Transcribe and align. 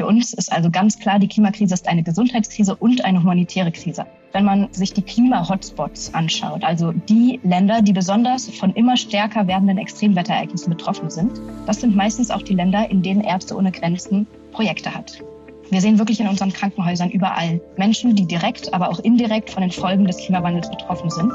Für 0.00 0.06
uns 0.06 0.32
ist 0.32 0.50
also 0.50 0.70
ganz 0.70 0.98
klar, 0.98 1.18
die 1.18 1.28
Klimakrise 1.28 1.74
ist 1.74 1.86
eine 1.86 2.02
Gesundheitskrise 2.02 2.74
und 2.74 3.04
eine 3.04 3.20
humanitäre 3.20 3.70
Krise. 3.70 4.06
Wenn 4.32 4.46
man 4.46 4.72
sich 4.72 4.94
die 4.94 5.02
Klima-Hotspots 5.02 6.14
anschaut, 6.14 6.64
also 6.64 6.92
die 6.92 7.38
Länder, 7.42 7.82
die 7.82 7.92
besonders 7.92 8.48
von 8.48 8.72
immer 8.72 8.96
stärker 8.96 9.46
werdenden 9.46 9.76
Extremwetterereignissen 9.76 10.70
betroffen 10.70 11.10
sind, 11.10 11.38
das 11.66 11.82
sind 11.82 11.94
meistens 11.94 12.30
auch 12.30 12.40
die 12.40 12.54
Länder, 12.54 12.90
in 12.90 13.02
denen 13.02 13.20
Ärzte 13.20 13.54
ohne 13.54 13.72
Grenzen 13.72 14.26
Projekte 14.52 14.94
hat. 14.94 15.22
Wir 15.68 15.82
sehen 15.82 15.98
wirklich 15.98 16.18
in 16.18 16.28
unseren 16.28 16.54
Krankenhäusern 16.54 17.10
überall 17.10 17.60
Menschen, 17.76 18.16
die 18.16 18.24
direkt, 18.24 18.72
aber 18.72 18.88
auch 18.88 19.00
indirekt 19.00 19.50
von 19.50 19.60
den 19.60 19.70
Folgen 19.70 20.06
des 20.06 20.16
Klimawandels 20.16 20.70
betroffen 20.70 21.10
sind. 21.10 21.32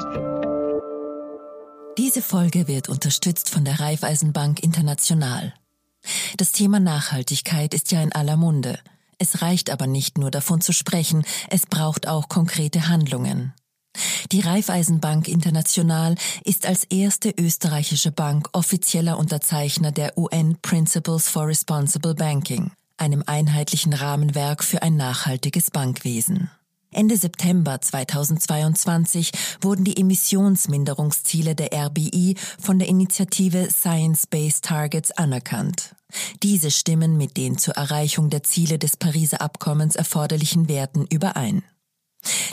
Diese 1.98 2.20
Folge 2.20 2.66
wird 2.66 2.88
unterstützt 2.88 3.48
von 3.48 3.64
der 3.64 3.78
Raiffeisenbank 3.78 4.60
International. 4.64 5.54
Das 6.36 6.52
Thema 6.52 6.80
Nachhaltigkeit 6.80 7.74
ist 7.74 7.92
ja 7.92 8.02
in 8.02 8.12
aller 8.12 8.36
Munde. 8.36 8.78
Es 9.18 9.42
reicht 9.42 9.70
aber 9.70 9.86
nicht 9.86 10.18
nur 10.18 10.30
davon 10.30 10.60
zu 10.60 10.72
sprechen, 10.72 11.24
es 11.48 11.66
braucht 11.66 12.06
auch 12.06 12.28
konkrete 12.28 12.88
Handlungen. 12.88 13.54
Die 14.32 14.40
Raiffeisenbank 14.40 15.28
International 15.28 16.16
ist 16.44 16.66
als 16.66 16.84
erste 16.84 17.30
österreichische 17.30 18.12
Bank 18.12 18.48
offizieller 18.52 19.18
Unterzeichner 19.18 19.92
der 19.92 20.18
UN 20.18 20.58
Principles 20.60 21.28
for 21.28 21.46
Responsible 21.46 22.14
Banking, 22.14 22.72
einem 22.98 23.22
einheitlichen 23.26 23.94
Rahmenwerk 23.94 24.62
für 24.62 24.82
ein 24.82 24.96
nachhaltiges 24.96 25.70
Bankwesen. 25.70 26.50
Ende 26.96 27.18
September 27.18 27.78
2022 27.78 29.30
wurden 29.60 29.84
die 29.84 29.98
Emissionsminderungsziele 29.98 31.54
der 31.54 31.70
RBI 31.74 32.36
von 32.58 32.78
der 32.78 32.88
Initiative 32.88 33.68
Science-Based 33.70 34.64
Targets 34.64 35.10
anerkannt. 35.10 35.94
Diese 36.42 36.70
stimmen 36.70 37.18
mit 37.18 37.36
den 37.36 37.58
zur 37.58 37.74
Erreichung 37.74 38.30
der 38.30 38.44
Ziele 38.44 38.78
des 38.78 38.96
Pariser 38.96 39.42
Abkommens 39.42 39.94
erforderlichen 39.94 40.68
Werten 40.68 41.04
überein. 41.10 41.62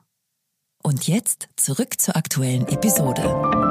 Und 0.84 1.08
jetzt 1.08 1.50
zurück 1.56 2.02
zur 2.02 2.16
aktuellen 2.16 2.68
Episode. 2.68 3.71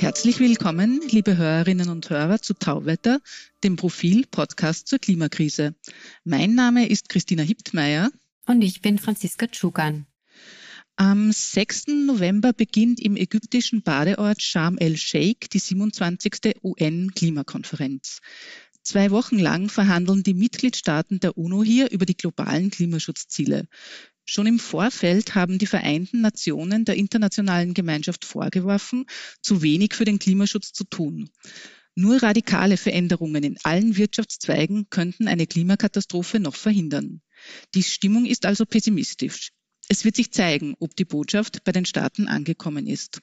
Herzlich 0.00 0.38
willkommen, 0.38 1.00
liebe 1.10 1.36
Hörerinnen 1.36 1.88
und 1.88 2.08
Hörer 2.08 2.40
zu 2.40 2.54
Tauwetter, 2.54 3.20
dem 3.64 3.74
Profil-Podcast 3.74 4.86
zur 4.86 5.00
Klimakrise. 5.00 5.74
Mein 6.22 6.54
Name 6.54 6.88
ist 6.88 7.08
Christina 7.08 7.42
Hiptmeier. 7.42 8.10
Und 8.46 8.62
ich 8.62 8.80
bin 8.80 8.98
Franziska 8.98 9.48
Tschugan. 9.48 10.06
Am 10.94 11.32
6. 11.32 11.88
November 12.06 12.52
beginnt 12.52 13.00
im 13.00 13.16
ägyptischen 13.16 13.82
Badeort 13.82 14.40
Sharm 14.40 14.78
el-Sheikh 14.78 15.48
die 15.52 15.58
27. 15.58 16.54
UN-Klimakonferenz. 16.62 18.20
Zwei 18.84 19.10
Wochen 19.10 19.40
lang 19.40 19.68
verhandeln 19.68 20.22
die 20.22 20.34
Mitgliedstaaten 20.34 21.18
der 21.18 21.36
UNO 21.36 21.64
hier 21.64 21.90
über 21.90 22.06
die 22.06 22.16
globalen 22.16 22.70
Klimaschutzziele. 22.70 23.66
Schon 24.30 24.46
im 24.46 24.58
Vorfeld 24.58 25.34
haben 25.34 25.56
die 25.56 25.64
Vereinten 25.64 26.20
Nationen 26.20 26.84
der 26.84 26.96
internationalen 26.96 27.72
Gemeinschaft 27.72 28.26
vorgeworfen, 28.26 29.06
zu 29.40 29.62
wenig 29.62 29.94
für 29.94 30.04
den 30.04 30.18
Klimaschutz 30.18 30.74
zu 30.74 30.84
tun. 30.84 31.30
Nur 31.94 32.22
radikale 32.22 32.76
Veränderungen 32.76 33.42
in 33.42 33.56
allen 33.62 33.96
Wirtschaftszweigen 33.96 34.90
könnten 34.90 35.28
eine 35.28 35.46
Klimakatastrophe 35.46 36.40
noch 36.40 36.56
verhindern. 36.56 37.22
Die 37.74 37.82
Stimmung 37.82 38.26
ist 38.26 38.44
also 38.44 38.66
pessimistisch. 38.66 39.52
Es 39.88 40.04
wird 40.04 40.16
sich 40.16 40.30
zeigen, 40.30 40.74
ob 40.78 40.94
die 40.94 41.06
Botschaft 41.06 41.64
bei 41.64 41.72
den 41.72 41.86
Staaten 41.86 42.28
angekommen 42.28 42.86
ist. 42.86 43.22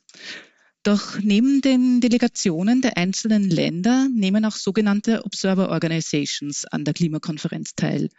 Doch 0.81 1.19
neben 1.19 1.61
den 1.61 2.01
Delegationen 2.01 2.81
der 2.81 2.97
einzelnen 2.97 3.47
Länder 3.47 4.07
nehmen 4.11 4.43
auch 4.43 4.55
sogenannte 4.55 5.23
Observer 5.23 5.69
Organizations 5.69 6.65
an 6.65 6.83
der 6.83 6.95
Klimakonferenz 6.95 7.75
teil. 7.75 8.09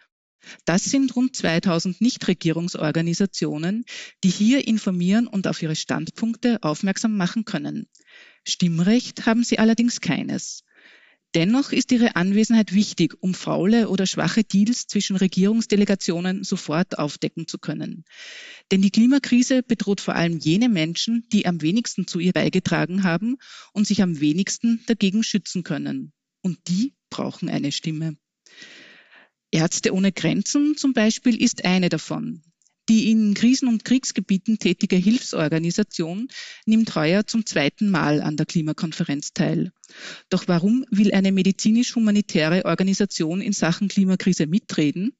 Das 0.65 0.83
sind 0.83 1.15
rund 1.15 1.35
2000 1.35 2.01
Nichtregierungsorganisationen, 2.01 3.85
die 4.23 4.29
hier 4.29 4.67
informieren 4.67 5.27
und 5.27 5.47
auf 5.47 5.61
ihre 5.61 5.75
Standpunkte 5.75 6.59
aufmerksam 6.61 7.15
machen 7.17 7.45
können. 7.45 7.87
Stimmrecht 8.45 9.25
haben 9.25 9.43
sie 9.43 9.59
allerdings 9.59 10.01
keines. 10.01 10.63
Dennoch 11.35 11.71
ist 11.71 11.91
ihre 11.91 12.15
Anwesenheit 12.15 12.73
wichtig, 12.73 13.15
um 13.19 13.33
faule 13.33 13.89
oder 13.89 14.07
schwache 14.07 14.43
Deals 14.43 14.87
zwischen 14.87 15.17
Regierungsdelegationen 15.17 16.43
sofort 16.43 16.97
aufdecken 16.97 17.47
zu 17.47 17.59
können. 17.59 18.05
Denn 18.71 18.81
die 18.81 18.91
Klimakrise 18.91 19.61
bedroht 19.61 20.01
vor 20.01 20.15
allem 20.15 20.39
jene 20.39 20.69
Menschen, 20.69 21.27
die 21.31 21.45
am 21.45 21.61
wenigsten 21.61 22.07
zu 22.07 22.19
ihr 22.19 22.31
beigetragen 22.31 23.03
haben 23.03 23.37
und 23.73 23.85
sich 23.85 24.01
am 24.01 24.19
wenigsten 24.19 24.83
dagegen 24.87 25.21
schützen 25.21 25.63
können. 25.63 26.13
Und 26.41 26.59
die 26.69 26.93
brauchen 27.09 27.49
eine 27.49 27.71
Stimme. 27.71 28.17
Ärzte 29.51 29.93
ohne 29.93 30.11
Grenzen 30.11 30.75
zum 30.75 30.93
Beispiel 30.93 31.41
ist 31.41 31.65
eine 31.65 31.89
davon. 31.89 32.43
Die 32.89 33.11
in 33.11 33.33
Krisen- 33.33 33.67
und 33.67 33.83
Kriegsgebieten 33.83 34.59
tätige 34.59 34.95
Hilfsorganisation 34.95 36.29
nimmt 36.65 36.95
heuer 36.95 37.27
zum 37.27 37.45
zweiten 37.45 37.89
Mal 37.89 38.21
an 38.21 38.37
der 38.37 38.45
Klimakonferenz 38.45 39.33
teil. 39.33 39.73
Doch 40.29 40.47
warum 40.47 40.85
will 40.89 41.13
eine 41.13 41.33
medizinisch-humanitäre 41.33 42.63
Organisation 42.63 43.41
in 43.41 43.51
Sachen 43.51 43.89
Klimakrise 43.89 44.47
mitreden? 44.47 45.17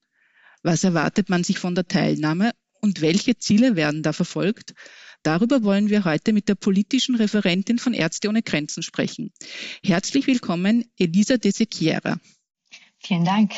Was 0.63 0.85
erwartet 0.85 1.29
man 1.29 1.43
sich 1.43 1.59
von 1.59 1.75
der 1.75 1.87
Teilnahme 1.87 2.51
und 2.81 3.01
welche 3.01 3.37
Ziele 3.37 3.75
werden 3.75 4.01
da 4.01 4.13
verfolgt? 4.13 4.73
Darüber 5.23 5.63
wollen 5.63 5.89
wir 5.89 6.05
heute 6.05 6.31
mit 6.31 6.47
der 6.47 6.55
politischen 6.55 7.15
Referentin 7.15 7.79
von 7.79 7.93
Ärzte 7.93 8.29
ohne 8.29 8.43
Grenzen 8.43 8.81
sprechen. 8.81 9.33
Herzlich 9.83 10.25
willkommen, 10.27 10.85
Elisa 10.97 11.35
de 11.35 11.51
Sequiera. 11.51 12.19
Vielen 12.99 13.25
Dank. 13.25 13.51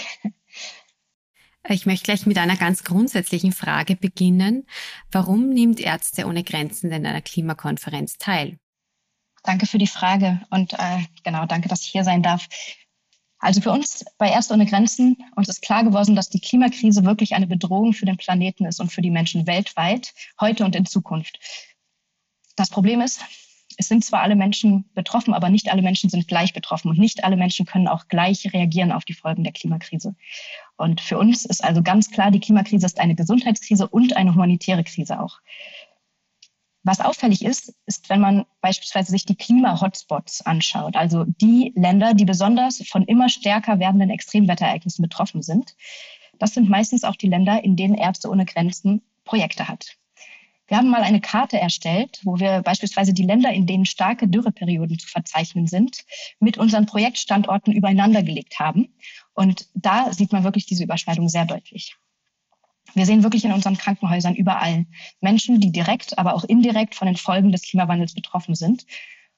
Ich 1.68 1.86
möchte 1.86 2.06
gleich 2.06 2.26
mit 2.26 2.38
einer 2.38 2.56
ganz 2.56 2.84
grundsätzlichen 2.84 3.52
Frage 3.52 3.96
beginnen. 3.96 4.66
Warum 5.12 5.50
nimmt 5.50 5.80
Ärzte 5.80 6.26
ohne 6.26 6.44
Grenzen 6.44 6.90
denn 6.90 7.06
an 7.06 7.12
einer 7.12 7.22
Klimakonferenz 7.22 8.18
teil? 8.18 8.58
Danke 9.44 9.66
für 9.66 9.78
die 9.78 9.88
Frage 9.88 10.42
und 10.50 10.74
äh, 10.74 11.04
genau, 11.24 11.46
danke, 11.46 11.70
dass 11.70 11.82
ich 11.82 11.88
hier 11.88 12.04
sein 12.04 12.24
darf. 12.24 12.48
Also 13.40 13.62
für 13.62 13.72
uns 13.72 14.04
bei 14.18 14.30
Ärzte 14.30 14.54
ohne 14.54 14.66
Grenzen, 14.66 15.18
uns 15.36 15.48
ist 15.48 15.62
klar 15.62 15.84
geworden, 15.84 16.16
dass 16.16 16.30
die 16.30 16.42
Klimakrise 16.42 17.06
wirklich 17.06 17.36
eine 17.36 17.48
Bedrohung 17.48 17.94
für 17.94 18.06
den 18.06 18.18
Planeten 18.18 18.66
ist 18.66 18.82
und 18.82 18.92
für 18.92 19.02
die 19.02 19.12
Menschen 19.12 19.48
weltweit, 19.48 20.14
heute 20.42 20.66
und 20.66 20.76
in 20.76 20.86
Zukunft. 20.86 21.40
Das 22.58 22.70
Problem 22.70 23.00
ist, 23.00 23.22
es 23.80 23.88
sind 23.88 24.04
zwar 24.04 24.22
alle 24.22 24.36
Menschen 24.36 24.84
betroffen, 24.94 25.34
aber 25.34 25.50
nicht 25.50 25.72
alle 25.72 25.82
Menschen 25.82 26.10
sind 26.10 26.28
gleich 26.28 26.52
betroffen 26.52 26.90
und 26.90 27.00
nicht 27.00 27.24
alle 27.24 27.38
Menschen 27.38 27.66
können 27.66 27.88
auch 27.88 28.10
gleich 28.10 28.54
reagieren 28.54 28.92
auf 28.92 29.06
die 29.06 29.14
Folgen 29.14 29.46
der 29.46 29.54
Klimakrise. 29.54 30.16
Und 30.76 31.00
für 31.00 31.18
uns 31.18 31.46
ist 31.46 31.64
also 31.64 31.82
ganz 31.82 32.12
klar, 32.12 32.30
die 32.30 32.42
Klimakrise 32.42 32.86
ist 32.86 33.00
eine 33.00 33.16
Gesundheitskrise 33.16 33.88
und 33.88 34.18
eine 34.18 34.34
humanitäre 34.34 34.84
Krise 34.84 35.22
auch. 35.22 35.40
Was 36.84 37.00
auffällig 37.00 37.46
ist, 37.46 37.74
ist, 37.86 38.10
wenn 38.10 38.20
man 38.20 38.46
beispielsweise 38.60 39.12
sich 39.12 39.26
die 39.26 39.38
Klima-Hotspots 39.38 40.46
anschaut, 40.46 40.98
also 40.98 41.24
die 41.26 41.72
Länder, 41.78 42.14
die 42.14 42.26
besonders 42.26 42.84
von 42.86 43.06
immer 43.06 43.30
stärker 43.30 43.80
werdenden 43.80 44.10
Extremwetterereignissen 44.10 45.04
betroffen 45.04 45.42
sind. 45.42 45.78
Das 46.38 46.54
sind 46.54 46.70
meistens 46.70 47.06
auch 47.06 47.16
die 47.16 47.30
Länder, 47.30 47.64
in 47.64 47.78
denen 47.78 47.96
Ärzte 47.96 48.30
ohne 48.30 48.44
Grenzen 48.44 49.04
Projekte 49.24 49.70
hat. 49.70 49.96
Wir 50.70 50.78
haben 50.78 50.90
mal 50.90 51.02
eine 51.02 51.20
Karte 51.20 51.60
erstellt, 51.60 52.20
wo 52.24 52.40
wir 52.40 52.62
beispielsweise 52.62 53.12
die 53.12 53.24
Länder, 53.24 53.52
in 53.52 53.66
denen 53.66 53.86
starke 53.86 54.28
Dürreperioden 54.28 55.00
zu 55.00 55.08
verzeichnen 55.08 55.66
sind, 55.66 56.06
mit 56.40 56.60
unseren 56.60 56.86
Projektstandorten 56.86 57.74
übereinander 57.74 58.22
gelegt 58.22 58.60
haben. 58.60 58.94
Und 59.34 59.68
da 59.74 60.14
sieht 60.14 60.32
man 60.32 60.44
wirklich 60.44 60.68
diese 60.68 60.84
Überschneidung 60.84 61.28
sehr 61.28 61.46
deutlich. 61.46 61.98
Wir 62.94 63.08
sehen 63.08 63.24
wirklich 63.24 63.46
in 63.46 63.52
unseren 63.52 63.78
Krankenhäusern 63.78 64.36
überall 64.36 64.86
Menschen, 65.22 65.60
die 65.60 65.72
direkt, 65.72 66.20
aber 66.20 66.36
auch 66.36 66.44
indirekt 66.44 66.94
von 66.94 67.08
den 67.08 67.18
Folgen 67.18 67.52
des 67.52 67.64
Klimawandels 67.64 68.14
betroffen 68.14 68.54
sind. 68.54 68.86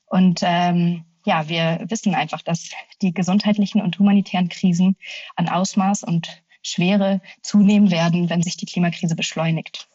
Und 0.06 0.42
ähm, 0.44 1.06
ja, 1.26 1.48
wir 1.48 1.86
wissen 1.88 2.14
einfach, 2.14 2.42
dass 2.42 2.72
die 3.02 3.14
gesundheitlichen 3.14 3.82
und 3.82 3.98
humanitären 4.00 4.50
Krisen 4.50 4.98
an 5.38 5.48
Ausmaß 5.48 6.04
und 6.04 6.44
Schwere 6.62 7.22
zunehmen 7.42 7.90
werden, 7.90 8.30
wenn 8.30 8.44
sich 8.44 8.58
die 8.58 8.66
Klimakrise 8.66 9.16
beschleunigt. 9.16 9.88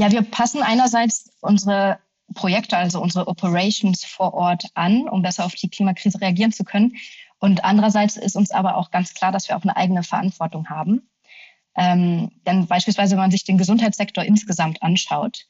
Ja, 0.00 0.10
wir 0.10 0.22
passen 0.22 0.62
einerseits 0.62 1.30
unsere 1.42 1.98
Projekte, 2.34 2.78
also 2.78 3.02
unsere 3.02 3.28
Operations 3.28 4.02
vor 4.02 4.32
Ort 4.32 4.64
an, 4.72 5.06
um 5.06 5.20
besser 5.20 5.44
auf 5.44 5.54
die 5.54 5.68
Klimakrise 5.68 6.18
reagieren 6.22 6.52
zu 6.52 6.64
können. 6.64 6.96
Und 7.38 7.64
andererseits 7.64 8.16
ist 8.16 8.34
uns 8.34 8.50
aber 8.50 8.78
auch 8.78 8.90
ganz 8.90 9.12
klar, 9.12 9.30
dass 9.30 9.50
wir 9.50 9.58
auch 9.58 9.62
eine 9.62 9.76
eigene 9.76 10.02
Verantwortung 10.02 10.70
haben. 10.70 11.10
Ähm, 11.76 12.30
denn 12.46 12.66
beispielsweise, 12.66 13.10
wenn 13.10 13.24
man 13.24 13.30
sich 13.30 13.44
den 13.44 13.58
Gesundheitssektor 13.58 14.24
insgesamt 14.24 14.82
anschaut, 14.82 15.44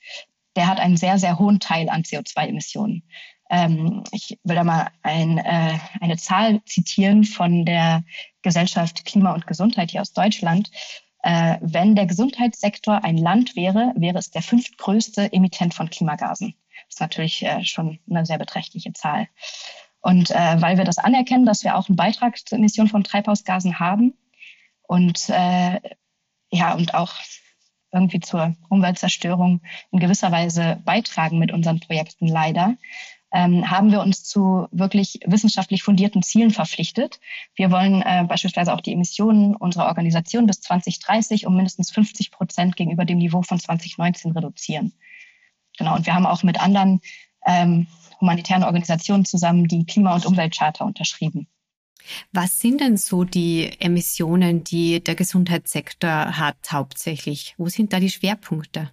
der 0.56 0.67
hat 0.67 0.81
einen 0.81 0.96
sehr, 0.96 1.20
sehr 1.20 1.38
hohen 1.38 1.61
Teil 1.61 1.88
an 1.88 2.03
CO2-Emissionen. 2.03 3.05
Ähm, 3.50 4.03
ich 4.11 4.37
will 4.43 4.56
da 4.56 4.64
mal 4.64 4.88
ein, 5.05 5.38
äh, 5.38 5.79
eine 6.00 6.17
Zahl 6.17 6.61
zitieren 6.64 7.23
von 7.23 7.64
der 7.64 8.03
Gesellschaft 8.43 9.05
Klima 9.05 9.32
und 9.32 9.46
Gesundheit 9.46 9.93
hier 9.93 10.00
aus 10.00 10.12
Deutschland. 10.12 10.73
Äh, 11.22 11.58
wenn 11.61 11.94
der 11.94 12.06
Gesundheitssektor 12.06 13.05
ein 13.05 13.17
Land 13.17 13.56
wäre, 13.56 13.93
wäre 13.96 14.19
es 14.19 14.31
der 14.31 14.43
fünftgrößte 14.43 15.32
Emittent 15.32 15.75
von 15.75 15.90
Klimagasen. 15.90 16.55
Das 16.87 16.96
ist 16.96 17.00
natürlich 17.00 17.43
äh, 17.44 17.62
schon 17.64 17.99
eine 18.08 18.25
sehr 18.25 18.38
beträchtliche 18.38 18.93
Zahl. 18.93 19.28
Und 20.00 20.31
äh, 20.31 20.62
weil 20.62 20.78
wir 20.78 20.84
das 20.84 20.99
anerkennen, 20.99 21.44
dass 21.44 21.62
wir 21.62 21.76
auch 21.76 21.88
einen 21.88 21.96
Beitrag 21.96 22.38
zur 22.38 22.56
Emission 22.56 22.88
von 22.88 23.05
Treibhausgasen 23.05 23.78
haben 23.78 24.14
und 24.82 25.28
äh, 25.28 25.78
ja 26.50 26.75
und 26.75 26.94
auch 26.94 27.12
irgendwie 27.93 28.20
zur 28.20 28.55
Umweltzerstörung 28.69 29.61
in 29.90 29.99
gewisser 29.99 30.32
Weise 30.32 30.81
beitragen 30.84 31.38
mit 31.38 31.52
unseren 31.52 31.81
Projekten 31.81 32.28
leider, 32.28 32.76
ähm, 33.32 33.71
haben 33.71 33.93
wir 33.93 34.00
uns 34.00 34.25
zu 34.25 34.67
wirklich 34.73 35.21
wissenschaftlich 35.25 35.82
fundierten 35.82 36.23
Zielen 36.23 36.50
verpflichtet. 36.50 37.21
Wir 37.55 37.71
wollen 37.71 38.03
äh, 38.03 38.25
beispielsweise 38.27 38.75
auch 38.75 38.81
die 38.81 38.93
Emissionen 38.93 39.55
unserer 39.55 39.87
Organisation 39.87 40.47
bis 40.47 40.61
2030 40.61 41.47
um 41.47 41.55
mindestens 41.55 41.91
50 41.91 42.31
Prozent 42.31 42.77
gegenüber 42.77 43.05
dem 43.05 43.19
Niveau 43.19 43.43
von 43.43 43.59
2019 43.59 44.32
reduzieren. 44.32 44.93
Genau, 45.79 45.97
und 45.97 46.06
wir 46.06 46.15
haben 46.15 46.27
auch 46.27 46.43
mit 46.43 46.61
anderen 46.61 47.00
ähm, 47.47 47.87
humanitären 48.21 48.65
Organisationen 48.65 49.25
zusammen 49.25 49.67
die 49.67 49.87
Klima- 49.87 50.15
und 50.15 50.27
Umweltcharta 50.27 50.85
unterschrieben. 50.85 51.47
Was 52.32 52.61
sind 52.61 52.81
denn 52.81 52.97
so 52.97 53.25
die 53.25 53.71
Emissionen, 53.79 54.65
die 54.65 55.03
der 55.03 55.15
Gesundheitssektor 55.15 56.38
hat 56.38 56.73
hauptsächlich? 56.73 57.55
Wo 57.59 57.69
sind 57.69 57.93
da 57.93 58.00
die 58.00 58.11
Schwerpunkte? 58.11 58.91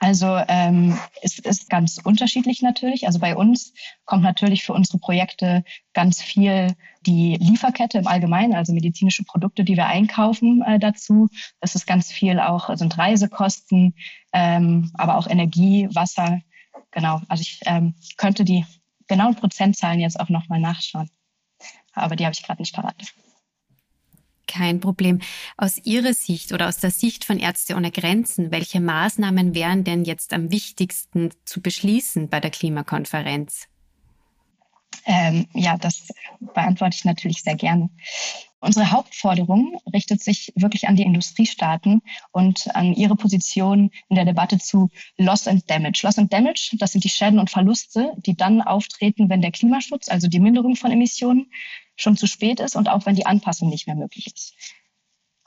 Also 0.00 0.40
ähm, 0.48 0.96
es 1.22 1.38
ist 1.38 1.68
ganz 1.70 1.98
unterschiedlich 2.02 2.62
natürlich. 2.62 3.06
Also 3.06 3.18
bei 3.18 3.34
uns 3.36 3.72
kommt 4.04 4.22
natürlich 4.22 4.62
für 4.62 4.72
unsere 4.72 4.98
Projekte 4.98 5.64
ganz 5.92 6.22
viel 6.22 6.74
die 7.04 7.36
Lieferkette 7.36 7.98
im 7.98 8.06
Allgemeinen, 8.06 8.54
also 8.54 8.72
medizinische 8.72 9.24
Produkte, 9.24 9.64
die 9.64 9.76
wir 9.76 9.86
einkaufen, 9.86 10.62
äh, 10.62 10.78
dazu. 10.78 11.28
Es 11.60 11.74
ist 11.74 11.86
ganz 11.86 12.12
viel 12.12 12.38
auch 12.38 12.74
sind 12.76 12.96
Reisekosten, 12.96 13.94
ähm, 14.32 14.92
aber 14.94 15.18
auch 15.18 15.26
Energie, 15.26 15.88
Wasser. 15.92 16.40
Genau. 16.92 17.20
Also 17.28 17.42
ich 17.42 17.60
ähm, 17.66 17.94
könnte 18.16 18.44
die 18.44 18.64
genauen 19.08 19.34
Prozentzahlen 19.34 20.00
jetzt 20.00 20.20
auch 20.20 20.28
nochmal 20.28 20.60
nachschauen, 20.60 21.10
aber 21.92 22.14
die 22.14 22.24
habe 22.24 22.34
ich 22.34 22.42
gerade 22.42 22.62
nicht 22.62 22.74
parat. 22.74 22.94
Kein 24.48 24.80
Problem. 24.80 25.20
Aus 25.56 25.78
Ihrer 25.84 26.14
Sicht 26.14 26.52
oder 26.52 26.68
aus 26.68 26.78
der 26.78 26.90
Sicht 26.90 27.24
von 27.24 27.38
Ärzte 27.38 27.76
ohne 27.76 27.92
Grenzen, 27.92 28.50
welche 28.50 28.80
Maßnahmen 28.80 29.54
wären 29.54 29.84
denn 29.84 30.04
jetzt 30.04 30.32
am 30.32 30.50
wichtigsten 30.50 31.30
zu 31.44 31.60
beschließen 31.60 32.28
bei 32.28 32.40
der 32.40 32.50
Klimakonferenz? 32.50 33.68
Ähm, 35.04 35.46
ja, 35.54 35.76
das 35.78 36.08
beantworte 36.40 36.96
ich 36.96 37.04
natürlich 37.04 37.42
sehr 37.42 37.54
gerne. 37.54 37.90
Unsere 38.60 38.90
Hauptforderung 38.90 39.80
richtet 39.92 40.20
sich 40.22 40.52
wirklich 40.56 40.88
an 40.88 40.96
die 40.96 41.04
Industriestaaten 41.04 42.02
und 42.32 42.74
an 42.74 42.92
ihre 42.92 43.14
Position 43.14 43.90
in 44.08 44.16
der 44.16 44.24
Debatte 44.24 44.58
zu 44.58 44.90
Loss 45.16 45.46
and 45.46 45.70
Damage. 45.70 46.00
Loss 46.02 46.18
and 46.18 46.32
Damage, 46.32 46.76
das 46.78 46.92
sind 46.92 47.04
die 47.04 47.08
Schäden 47.08 47.38
und 47.38 47.50
Verluste, 47.50 48.12
die 48.16 48.36
dann 48.36 48.60
auftreten, 48.60 49.30
wenn 49.30 49.42
der 49.42 49.52
Klimaschutz, 49.52 50.08
also 50.08 50.26
die 50.26 50.40
Minderung 50.40 50.74
von 50.74 50.90
Emissionen, 50.90 51.52
schon 51.98 52.16
zu 52.16 52.26
spät 52.26 52.60
ist 52.60 52.76
und 52.76 52.88
auch 52.88 53.04
wenn 53.04 53.16
die 53.16 53.26
Anpassung 53.26 53.68
nicht 53.68 53.86
mehr 53.86 53.96
möglich 53.96 54.28
ist. 54.28 54.54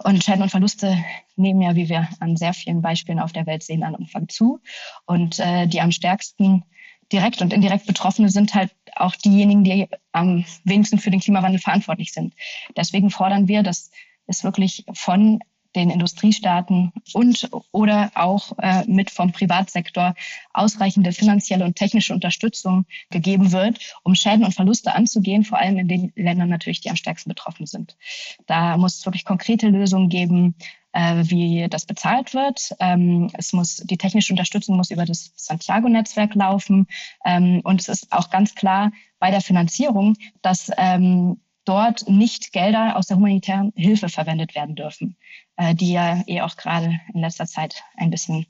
Und 0.04 0.24
Schäden 0.24 0.42
und 0.42 0.50
Verluste 0.50 0.98
nehmen 1.36 1.62
ja, 1.62 1.76
wie 1.76 1.90
wir 1.90 2.10
an 2.20 2.36
sehr 2.36 2.54
vielen 2.54 2.82
Beispielen 2.82 3.20
auf 3.20 3.34
der 3.34 3.46
Welt 3.46 3.64
sehen, 3.64 3.84
an 3.84 3.96
Umfang 3.96 4.28
zu. 4.30 4.60
Und 5.06 5.40
äh, 5.40 5.68
die 5.68 5.82
am 5.82 5.92
stärksten 5.92 6.64
direkt 7.12 7.42
und 7.42 7.54
indirekt 7.54 7.86
Betroffene 7.86 8.30
sind 8.30 8.54
halt 8.54 8.74
auch 8.96 9.16
diejenigen, 9.16 9.64
die 9.64 9.88
am 10.12 10.46
wenigsten 10.64 10.98
für 10.98 11.12
den 11.12 11.20
Klimawandel 11.20 11.60
verantwortlich 11.60 12.14
sind. 12.14 12.34
Deswegen 12.76 13.10
fordern 13.10 13.48
wir, 13.48 13.64
dass 13.64 13.92
es 14.28 14.44
wirklich 14.44 14.86
von 14.94 15.40
den 15.76 15.90
Industriestaaten 15.90 16.92
und 17.14 17.50
oder 17.72 18.12
auch 18.16 18.58
äh, 18.60 18.84
mit 18.88 19.10
vom 19.10 19.32
Privatsektor 19.32 20.16
ausreichende 20.54 21.12
finanzielle 21.12 21.66
und 21.66 21.76
technische 21.76 22.14
Unterstützung 22.14 22.86
gegeben 23.10 23.52
wird, 23.52 23.80
um 24.04 24.16
Schäden 24.16 24.44
und 24.44 24.54
Verluste 24.54 24.94
anzugehen, 24.94 25.44
vor 25.44 25.60
allem 25.60 25.78
in 25.78 25.88
den 25.88 26.12
Ländern 26.16 26.50
natürlich, 26.50 26.82
die 26.82 26.90
am 26.90 26.96
stärksten 26.96 27.30
betroffen 27.30 27.66
sind. 27.66 27.96
Da 28.48 28.78
muss 28.78 28.98
es 28.98 29.06
wirklich 29.06 29.26
konkrete 29.26 29.70
Lösungen 29.70 30.10
geben, 30.10 30.56
äh, 30.94 31.24
wie 31.26 31.68
das 31.70 31.86
bezahlt 31.86 32.34
wird. 32.34 32.76
Ähm, 32.80 33.30
es 33.34 33.54
muss 33.54 33.78
die 33.78 33.98
technische 33.98 34.34
Unterstützung 34.34 34.78
muss 34.78 34.92
über 34.92 35.06
das 35.06 35.32
Santiago-Netzwerk 35.36 36.36
laufen 36.36 36.88
ähm, 37.26 37.62
und 37.64 37.82
es 37.82 37.88
ist 37.88 38.12
auch 38.12 38.30
ganz 38.30 38.56
klar 38.56 38.92
bei 39.20 39.32
der 39.32 39.42
Finanzierung, 39.42 40.16
dass 40.42 40.70
ähm, 40.78 41.40
dort 41.66 42.10
nicht 42.10 42.52
Gelder 42.52 42.98
aus 42.98 43.08
der 43.08 43.18
humanitären 43.18 43.72
Hilfe 43.76 44.10
verwendet 44.10 44.56
werden 44.56 44.76
dürfen, 44.76 45.16
äh, 45.62 45.76
die 45.76 45.92
ja 45.92 46.24
eh 46.26 46.42
auch 46.42 46.58
gerade 46.58 47.00
in 47.14 47.22
letzter 47.22 47.46
Zeit 47.46 47.84
ein 47.96 48.10
bisschen 48.10 48.48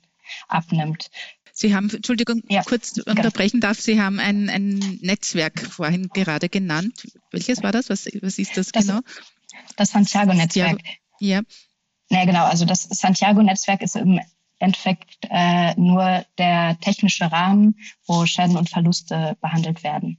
abnimmt. 0.47 1.11
Sie 1.53 1.75
haben, 1.75 1.89
Entschuldigung, 1.89 2.41
ja, 2.47 2.63
kurz 2.63 2.97
unterbrechen 2.97 3.59
darf, 3.59 3.79
Sie 3.79 4.01
haben 4.01 4.19
ein, 4.19 4.49
ein 4.49 4.99
Netzwerk 5.01 5.59
vorhin 5.59 6.07
gerade 6.07 6.47
genannt. 6.47 7.05
Welches 7.31 7.61
war 7.61 7.73
das? 7.73 7.89
Was, 7.89 8.07
was 8.21 8.39
ist 8.39 8.55
das, 8.55 8.71
das 8.71 8.87
genau? 8.87 9.01
Das 9.75 9.91
Santiago-Netzwerk. 9.91 10.79
Ja. 11.19 11.41
ja. 12.09 12.25
genau. 12.25 12.45
Also 12.45 12.63
das 12.63 12.83
Santiago-Netzwerk 12.83 13.81
ist 13.81 13.97
im 13.97 14.21
Endeffekt 14.59 15.27
äh, 15.29 15.75
nur 15.75 16.25
der 16.37 16.79
technische 16.79 17.29
Rahmen, 17.29 17.75
wo 18.07 18.25
Schäden 18.25 18.55
und 18.55 18.69
Verluste 18.69 19.37
behandelt 19.41 19.83
werden. 19.83 20.17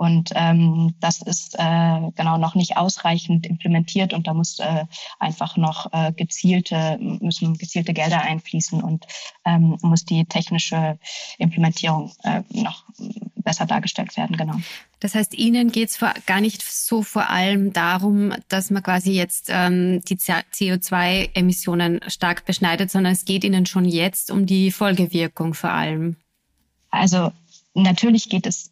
Und 0.00 0.30
ähm, 0.34 0.94
das 1.00 1.20
ist 1.20 1.56
äh, 1.58 2.10
genau 2.16 2.38
noch 2.38 2.54
nicht 2.54 2.78
ausreichend 2.78 3.46
implementiert 3.46 4.14
und 4.14 4.26
da 4.26 4.32
muss 4.32 4.58
äh, 4.58 4.86
einfach 5.18 5.58
noch 5.58 5.92
äh, 5.92 6.10
gezielte, 6.12 6.96
müssen 7.20 7.58
gezielte 7.58 7.92
Gelder 7.92 8.22
einfließen 8.22 8.82
und 8.82 9.04
ähm, 9.44 9.76
muss 9.82 10.06
die 10.06 10.24
technische 10.24 10.98
Implementierung 11.36 12.12
äh, 12.22 12.40
noch 12.48 12.84
besser 13.36 13.66
dargestellt 13.66 14.16
werden, 14.16 14.38
genau. 14.38 14.54
Das 15.00 15.14
heißt, 15.14 15.34
Ihnen 15.34 15.70
geht 15.70 15.90
es 15.90 15.98
gar 16.24 16.40
nicht 16.40 16.62
so 16.62 17.02
vor 17.02 17.28
allem 17.28 17.74
darum, 17.74 18.32
dass 18.48 18.70
man 18.70 18.82
quasi 18.82 19.12
jetzt 19.12 19.48
ähm, 19.50 20.00
die 20.08 20.16
CO2-Emissionen 20.16 22.00
stark 22.06 22.46
beschneidet, 22.46 22.90
sondern 22.90 23.12
es 23.12 23.26
geht 23.26 23.44
Ihnen 23.44 23.66
schon 23.66 23.84
jetzt 23.84 24.30
um 24.30 24.46
die 24.46 24.72
Folgewirkung 24.72 25.52
vor 25.52 25.72
allem. 25.72 26.16
Also 26.88 27.32
natürlich 27.74 28.30
geht 28.30 28.46
es 28.46 28.69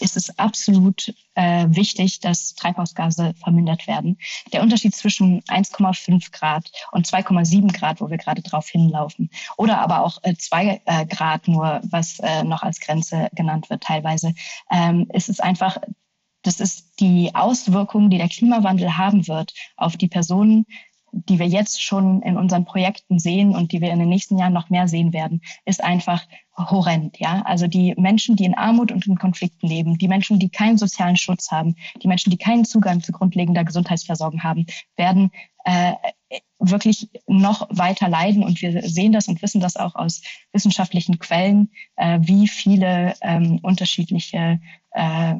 ist 0.00 0.16
es 0.16 0.38
absolut 0.38 1.14
äh, 1.34 1.66
wichtig, 1.68 2.20
dass 2.20 2.54
Treibhausgase 2.54 3.34
vermindert 3.34 3.86
werden. 3.86 4.18
Der 4.52 4.62
Unterschied 4.62 4.94
zwischen 4.94 5.42
1,5 5.42 6.32
Grad 6.32 6.70
und 6.92 7.06
2,7 7.06 7.72
Grad, 7.72 8.00
wo 8.00 8.10
wir 8.10 8.18
gerade 8.18 8.42
drauf 8.42 8.68
hinlaufen, 8.68 9.30
oder 9.56 9.80
aber 9.80 10.04
auch 10.04 10.18
äh, 10.22 10.34
2 10.34 10.82
äh, 10.84 11.06
Grad 11.06 11.48
nur, 11.48 11.80
was 11.84 12.18
äh, 12.20 12.44
noch 12.44 12.62
als 12.62 12.80
Grenze 12.80 13.28
genannt 13.32 13.70
wird 13.70 13.82
teilweise, 13.82 14.34
ähm, 14.70 15.08
ist 15.12 15.28
es 15.28 15.40
einfach, 15.40 15.78
das 16.42 16.60
ist 16.60 17.00
die 17.00 17.34
Auswirkung, 17.34 18.08
die 18.08 18.18
der 18.18 18.28
Klimawandel 18.28 18.96
haben 18.96 19.26
wird 19.26 19.52
auf 19.76 19.96
die 19.96 20.08
Personen, 20.08 20.66
die 21.12 21.38
wir 21.38 21.46
jetzt 21.46 21.82
schon 21.82 22.22
in 22.22 22.36
unseren 22.36 22.64
Projekten 22.64 23.18
sehen 23.18 23.54
und 23.54 23.72
die 23.72 23.80
wir 23.80 23.90
in 23.90 23.98
den 23.98 24.08
nächsten 24.08 24.38
Jahren 24.38 24.52
noch 24.52 24.70
mehr 24.70 24.88
sehen 24.88 25.12
werden, 25.12 25.40
ist 25.64 25.82
einfach 25.82 26.26
horrend. 26.56 27.18
Ja, 27.18 27.42
also 27.42 27.66
die 27.66 27.94
Menschen, 27.96 28.36
die 28.36 28.44
in 28.44 28.54
Armut 28.54 28.92
und 28.92 29.06
in 29.06 29.16
Konflikten 29.16 29.66
leben, 29.66 29.98
die 29.98 30.08
Menschen, 30.08 30.38
die 30.38 30.48
keinen 30.48 30.78
sozialen 30.78 31.16
Schutz 31.16 31.50
haben, 31.50 31.76
die 32.02 32.08
Menschen, 32.08 32.30
die 32.30 32.38
keinen 32.38 32.64
Zugang 32.64 33.02
zu 33.02 33.12
grundlegender 33.12 33.64
Gesundheitsversorgung 33.64 34.42
haben, 34.42 34.66
werden 34.96 35.30
äh, 35.64 35.94
wirklich 36.58 37.08
noch 37.26 37.68
weiter 37.70 38.08
leiden. 38.08 38.42
Und 38.42 38.60
wir 38.62 38.82
sehen 38.88 39.12
das 39.12 39.28
und 39.28 39.42
wissen 39.42 39.60
das 39.60 39.76
auch 39.76 39.94
aus 39.94 40.22
wissenschaftlichen 40.52 41.18
Quellen, 41.18 41.70
äh, 41.96 42.18
wie 42.22 42.48
viele 42.48 43.14
ähm, 43.20 43.58
unterschiedliche 43.62 44.60
äh, 44.92 45.34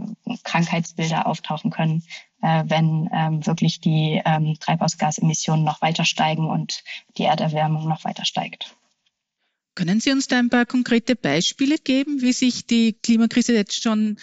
Krankheitsbilder 0.44 1.26
auftauchen 1.26 1.70
können, 1.70 2.04
äh, 2.42 2.64
wenn 2.66 3.08
ähm, 3.12 3.46
wirklich 3.46 3.80
die 3.80 4.20
ähm, 4.24 4.56
Treibhausgasemissionen 4.60 5.64
noch 5.64 5.80
weiter 5.80 6.04
steigen 6.04 6.46
und 6.46 6.84
die 7.16 7.24
Erderwärmung 7.24 7.88
noch 7.88 8.04
weiter 8.04 8.24
steigt. 8.24 8.76
Können 9.74 10.00
Sie 10.00 10.10
uns 10.10 10.26
da 10.26 10.38
ein 10.38 10.48
paar 10.48 10.64
konkrete 10.64 11.16
Beispiele 11.16 11.76
geben, 11.76 12.22
wie 12.22 12.32
sich 12.32 12.66
die 12.66 12.94
Klimakrise 12.94 13.54
jetzt 13.54 13.82
schon 13.82 14.16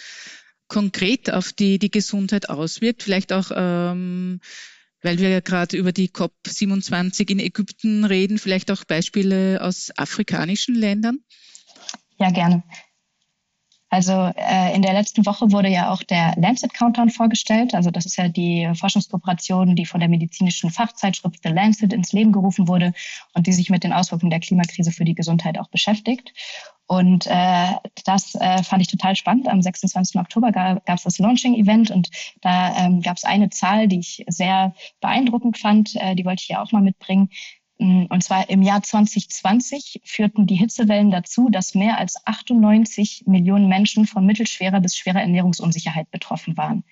konkret 0.66 1.32
auf 1.32 1.52
die, 1.52 1.78
die 1.78 1.90
Gesundheit 1.90 2.48
auswirkt? 2.48 3.04
Vielleicht 3.04 3.32
auch, 3.32 3.52
ähm, 3.54 4.40
weil 5.04 5.18
wir 5.18 5.28
ja 5.28 5.40
gerade 5.40 5.76
über 5.76 5.92
die 5.92 6.08
COP27 6.08 7.30
in 7.30 7.38
Ägypten 7.38 8.04
reden, 8.04 8.38
vielleicht 8.38 8.70
auch 8.70 8.84
Beispiele 8.84 9.60
aus 9.60 9.90
afrikanischen 9.96 10.74
Ländern? 10.74 11.18
Ja, 12.18 12.30
gerne. 12.30 12.64
Also 13.94 14.32
äh, 14.34 14.74
in 14.74 14.82
der 14.82 14.92
letzten 14.92 15.24
Woche 15.24 15.52
wurde 15.52 15.68
ja 15.68 15.92
auch 15.92 16.02
der 16.02 16.34
Lancet 16.36 16.74
Countdown 16.74 17.10
vorgestellt. 17.10 17.76
Also 17.76 17.92
das 17.92 18.06
ist 18.06 18.16
ja 18.16 18.28
die 18.28 18.68
Forschungskooperation, 18.74 19.76
die 19.76 19.86
von 19.86 20.00
der 20.00 20.08
medizinischen 20.08 20.70
Fachzeitschrift 20.70 21.38
The 21.44 21.50
Lancet 21.50 21.92
ins 21.92 22.12
Leben 22.12 22.32
gerufen 22.32 22.66
wurde 22.66 22.92
und 23.34 23.46
die 23.46 23.52
sich 23.52 23.70
mit 23.70 23.84
den 23.84 23.92
Auswirkungen 23.92 24.30
der 24.30 24.40
Klimakrise 24.40 24.90
für 24.90 25.04
die 25.04 25.14
Gesundheit 25.14 25.60
auch 25.60 25.68
beschäftigt. 25.68 26.32
Und 26.88 27.28
äh, 27.28 27.68
das 28.04 28.34
äh, 28.34 28.64
fand 28.64 28.82
ich 28.82 28.88
total 28.88 29.14
spannend. 29.14 29.46
Am 29.46 29.62
26. 29.62 30.20
Oktober 30.20 30.50
gab 30.50 30.82
es 30.88 31.04
das 31.04 31.20
Launching-Event 31.20 31.92
und 31.92 32.10
da 32.40 32.76
ähm, 32.76 33.00
gab 33.00 33.16
es 33.16 33.22
eine 33.22 33.48
Zahl, 33.50 33.86
die 33.86 34.00
ich 34.00 34.24
sehr 34.26 34.74
beeindruckend 35.00 35.56
fand. 35.56 35.94
Äh, 35.94 36.16
die 36.16 36.24
wollte 36.24 36.42
ich 36.42 36.48
ja 36.48 36.60
auch 36.60 36.72
mal 36.72 36.82
mitbringen. 36.82 37.30
Mm, 37.78 38.04
und 38.08 38.22
zwar 38.22 38.48
im 38.50 38.62
Jahr 38.62 38.82
2020 38.82 40.00
führten 40.04 40.46
die 40.46 40.56
Hitzewellen 40.56 41.10
dazu, 41.10 41.48
dass 41.50 41.74
mehr 41.74 41.98
als 41.98 42.24
98 42.26 43.24
Millionen 43.26 43.68
Menschen 43.68 44.06
von 44.06 44.24
mittelschwerer 44.24 44.80
bis 44.80 44.96
schwerer 44.96 45.20
Ernährungsunsicherheit 45.20 46.10
betroffen 46.10 46.56
waren. 46.56 46.84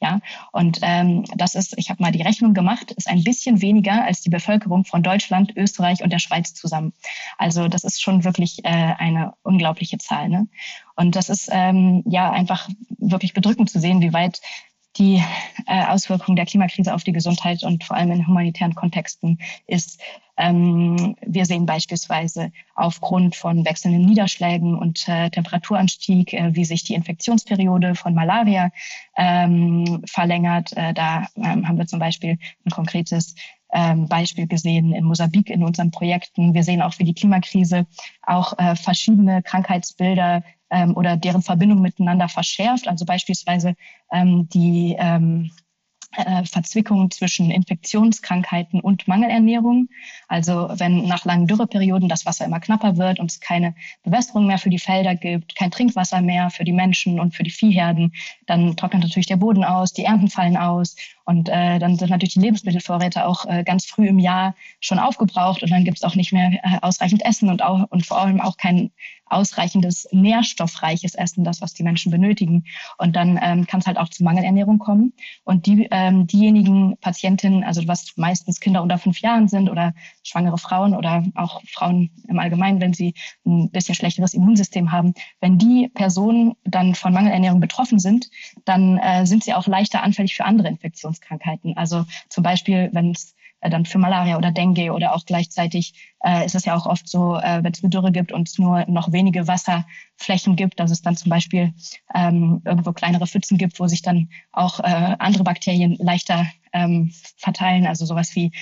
Ja, 0.00 0.20
und 0.52 0.78
ähm, 0.82 1.24
das 1.34 1.56
ist, 1.56 1.76
ich 1.76 1.90
habe 1.90 2.02
mal 2.02 2.12
die 2.12 2.22
Rechnung 2.22 2.54
gemacht, 2.54 2.92
ist 2.92 3.08
ein 3.08 3.24
bisschen 3.24 3.60
weniger 3.60 4.04
als 4.04 4.20
die 4.20 4.30
Bevölkerung 4.30 4.84
von 4.84 5.02
Deutschland, 5.02 5.56
Österreich 5.56 6.04
und 6.04 6.12
der 6.12 6.20
Schweiz 6.20 6.54
zusammen. 6.54 6.92
Also 7.36 7.66
das 7.66 7.82
ist 7.82 8.00
schon 8.00 8.22
wirklich 8.22 8.64
äh, 8.64 8.68
eine 8.68 9.34
unglaubliche 9.42 9.98
Zahl. 9.98 10.28
Ne? 10.28 10.46
Und 10.94 11.16
das 11.16 11.28
ist 11.28 11.48
ähm, 11.50 12.04
ja 12.06 12.30
einfach 12.30 12.68
wirklich 12.98 13.34
bedrückend 13.34 13.70
zu 13.70 13.80
sehen, 13.80 14.00
wie 14.00 14.12
weit 14.12 14.40
die 14.96 15.22
äh, 15.66 15.84
Auswirkungen 15.86 16.36
der 16.36 16.46
Klimakrise 16.46 16.94
auf 16.94 17.04
die 17.04 17.12
Gesundheit 17.12 17.62
und 17.62 17.84
vor 17.84 17.96
allem 17.96 18.10
in 18.12 18.26
humanitären 18.26 18.74
Kontexten 18.74 19.38
ist. 19.66 20.00
Ähm, 20.36 21.16
wir 21.20 21.46
sehen 21.46 21.66
beispielsweise 21.66 22.52
aufgrund 22.74 23.34
von 23.34 23.64
wechselnden 23.64 24.04
Niederschlägen 24.04 24.76
und 24.76 25.08
äh, 25.08 25.30
Temperaturanstieg, 25.30 26.32
äh, 26.32 26.54
wie 26.54 26.64
sich 26.64 26.84
die 26.84 26.94
Infektionsperiode 26.94 27.96
von 27.96 28.14
Malaria 28.14 28.70
ähm, 29.16 30.02
verlängert. 30.06 30.72
Äh, 30.76 30.94
da 30.94 31.26
ähm, 31.36 31.66
haben 31.66 31.78
wir 31.78 31.86
zum 31.86 31.98
Beispiel 31.98 32.38
ein 32.64 32.70
konkretes 32.70 33.34
ähm, 33.72 34.08
Beispiel 34.08 34.46
gesehen 34.46 34.92
in 34.92 35.04
Mosambik 35.04 35.50
in 35.50 35.62
unseren 35.62 35.90
Projekten. 35.90 36.54
Wir 36.54 36.62
sehen 36.62 36.82
auch, 36.82 36.98
wie 36.98 37.04
die 37.04 37.14
Klimakrise 37.14 37.86
auch 38.22 38.58
äh, 38.58 38.76
verschiedene 38.76 39.42
Krankheitsbilder 39.42 40.42
ähm, 40.70 40.96
oder 40.96 41.16
deren 41.16 41.42
Verbindung 41.42 41.80
miteinander 41.80 42.28
verschärft. 42.28 42.88
Also 42.88 43.04
beispielsweise 43.04 43.74
ähm, 44.12 44.48
die 44.48 44.96
ähm, 44.98 45.50
äh, 46.16 46.44
Verzwickung 46.44 47.10
zwischen 47.10 47.50
Infektionskrankheiten 47.50 48.80
und 48.80 49.06
Mangelernährung. 49.08 49.88
Also 50.26 50.68
wenn 50.74 51.06
nach 51.06 51.24
langen 51.24 51.46
Dürreperioden 51.46 52.08
das 52.08 52.26
Wasser 52.26 52.44
immer 52.44 52.60
knapper 52.60 52.96
wird 52.96 53.20
und 53.20 53.30
es 53.30 53.40
keine 53.40 53.74
Bewässerung 54.02 54.46
mehr 54.46 54.58
für 54.58 54.70
die 54.70 54.78
Felder 54.78 55.14
gibt, 55.14 55.54
kein 55.54 55.70
Trinkwasser 55.70 56.22
mehr 56.22 56.50
für 56.50 56.64
die 56.64 56.72
Menschen 56.72 57.20
und 57.20 57.34
für 57.34 57.42
die 57.42 57.50
Viehherden, 57.50 58.12
dann 58.46 58.76
trocknet 58.76 59.02
natürlich 59.02 59.26
der 59.26 59.36
Boden 59.36 59.64
aus, 59.64 59.92
die 59.92 60.04
Ernten 60.04 60.28
fallen 60.28 60.56
aus 60.56 60.96
und 61.24 61.50
äh, 61.50 61.78
dann 61.78 61.96
sind 61.96 62.08
natürlich 62.08 62.32
die 62.32 62.40
Lebensmittelvorräte 62.40 63.26
auch 63.26 63.44
äh, 63.44 63.62
ganz 63.62 63.84
früh 63.84 64.08
im 64.08 64.18
Jahr 64.18 64.54
schon 64.80 64.98
aufgebraucht 64.98 65.62
und 65.62 65.70
dann 65.70 65.84
gibt 65.84 65.98
es 65.98 66.04
auch 66.04 66.14
nicht 66.14 66.32
mehr 66.32 66.52
äh, 66.52 66.78
ausreichend 66.80 67.22
Essen 67.22 67.50
und, 67.50 67.62
auch, 67.62 67.84
und 67.90 68.06
vor 68.06 68.18
allem 68.18 68.40
auch 68.40 68.56
kein 68.56 68.90
ausreichendes 69.30 70.08
nährstoffreiches 70.12 71.14
Essen, 71.14 71.44
das, 71.44 71.60
was 71.60 71.74
die 71.74 71.82
Menschen 71.82 72.10
benötigen. 72.10 72.64
Und 72.96 73.16
dann 73.16 73.38
ähm, 73.42 73.66
kann 73.66 73.80
es 73.80 73.86
halt 73.86 73.98
auch 73.98 74.08
zu 74.08 74.24
Mangelernährung 74.24 74.78
kommen. 74.78 75.12
Und 75.44 75.66
die, 75.66 75.88
ähm, 75.90 76.26
diejenigen 76.26 76.96
Patientinnen, 76.98 77.64
also 77.64 77.86
was 77.86 78.16
meistens 78.16 78.60
Kinder 78.60 78.82
unter 78.82 78.98
fünf 78.98 79.20
Jahren 79.20 79.48
sind 79.48 79.68
oder 79.68 79.94
schwangere 80.22 80.58
Frauen 80.58 80.94
oder 80.94 81.24
auch 81.34 81.60
Frauen 81.66 82.10
im 82.28 82.38
Allgemeinen, 82.38 82.80
wenn 82.80 82.94
sie 82.94 83.14
ein 83.44 83.70
bisschen 83.70 83.94
schlechteres 83.94 84.34
Immunsystem 84.34 84.92
haben, 84.92 85.14
wenn 85.40 85.58
die 85.58 85.88
Personen 85.88 86.54
dann 86.64 86.94
von 86.94 87.12
Mangelernährung 87.12 87.60
betroffen 87.60 87.98
sind, 87.98 88.30
dann 88.64 88.98
äh, 88.98 89.26
sind 89.26 89.44
sie 89.44 89.54
auch 89.54 89.66
leichter 89.66 90.02
anfällig 90.02 90.34
für 90.34 90.44
andere. 90.44 90.68
Infektionskrankheiten. 90.68 91.76
Also 91.76 92.04
zum 92.28 92.42
Beispiel, 92.42 92.90
wenn 92.92 93.10
es 93.10 93.34
äh, 93.60 93.70
dann 93.70 93.84
für 93.84 93.98
Malaria 93.98 94.36
oder 94.36 94.52
Dengue 94.52 94.92
oder 94.92 95.14
auch 95.14 95.24
gleichzeitig 95.24 95.94
äh, 96.24 96.44
ist 96.44 96.54
es 96.54 96.64
ja 96.64 96.76
auch 96.76 96.86
oft 96.86 97.08
so, 97.08 97.36
äh, 97.36 97.62
wenn 97.62 97.72
es 97.72 97.82
eine 97.82 97.90
Dürre 97.90 98.12
gibt 98.12 98.32
und 98.32 98.48
es 98.48 98.58
nur 98.58 98.84
noch 98.86 99.12
wenige 99.12 99.46
Wasserflächen 99.48 100.56
gibt, 100.56 100.80
dass 100.80 100.90
es 100.90 101.02
dann 101.02 101.16
zum 101.16 101.30
Beispiel 101.30 101.74
ähm, 102.14 102.62
irgendwo 102.64 102.92
kleinere 102.92 103.26
Pfützen 103.26 103.58
gibt, 103.58 103.80
wo 103.80 103.86
sich 103.86 104.02
dann 104.02 104.28
auch 104.52 104.80
äh, 104.80 105.16
andere 105.18 105.44
Bakterien 105.44 105.96
leichter 105.98 106.46
ähm, 106.72 107.12
verteilen, 107.36 107.86
also 107.86 108.04
sowas 108.04 108.34
wie 108.34 108.52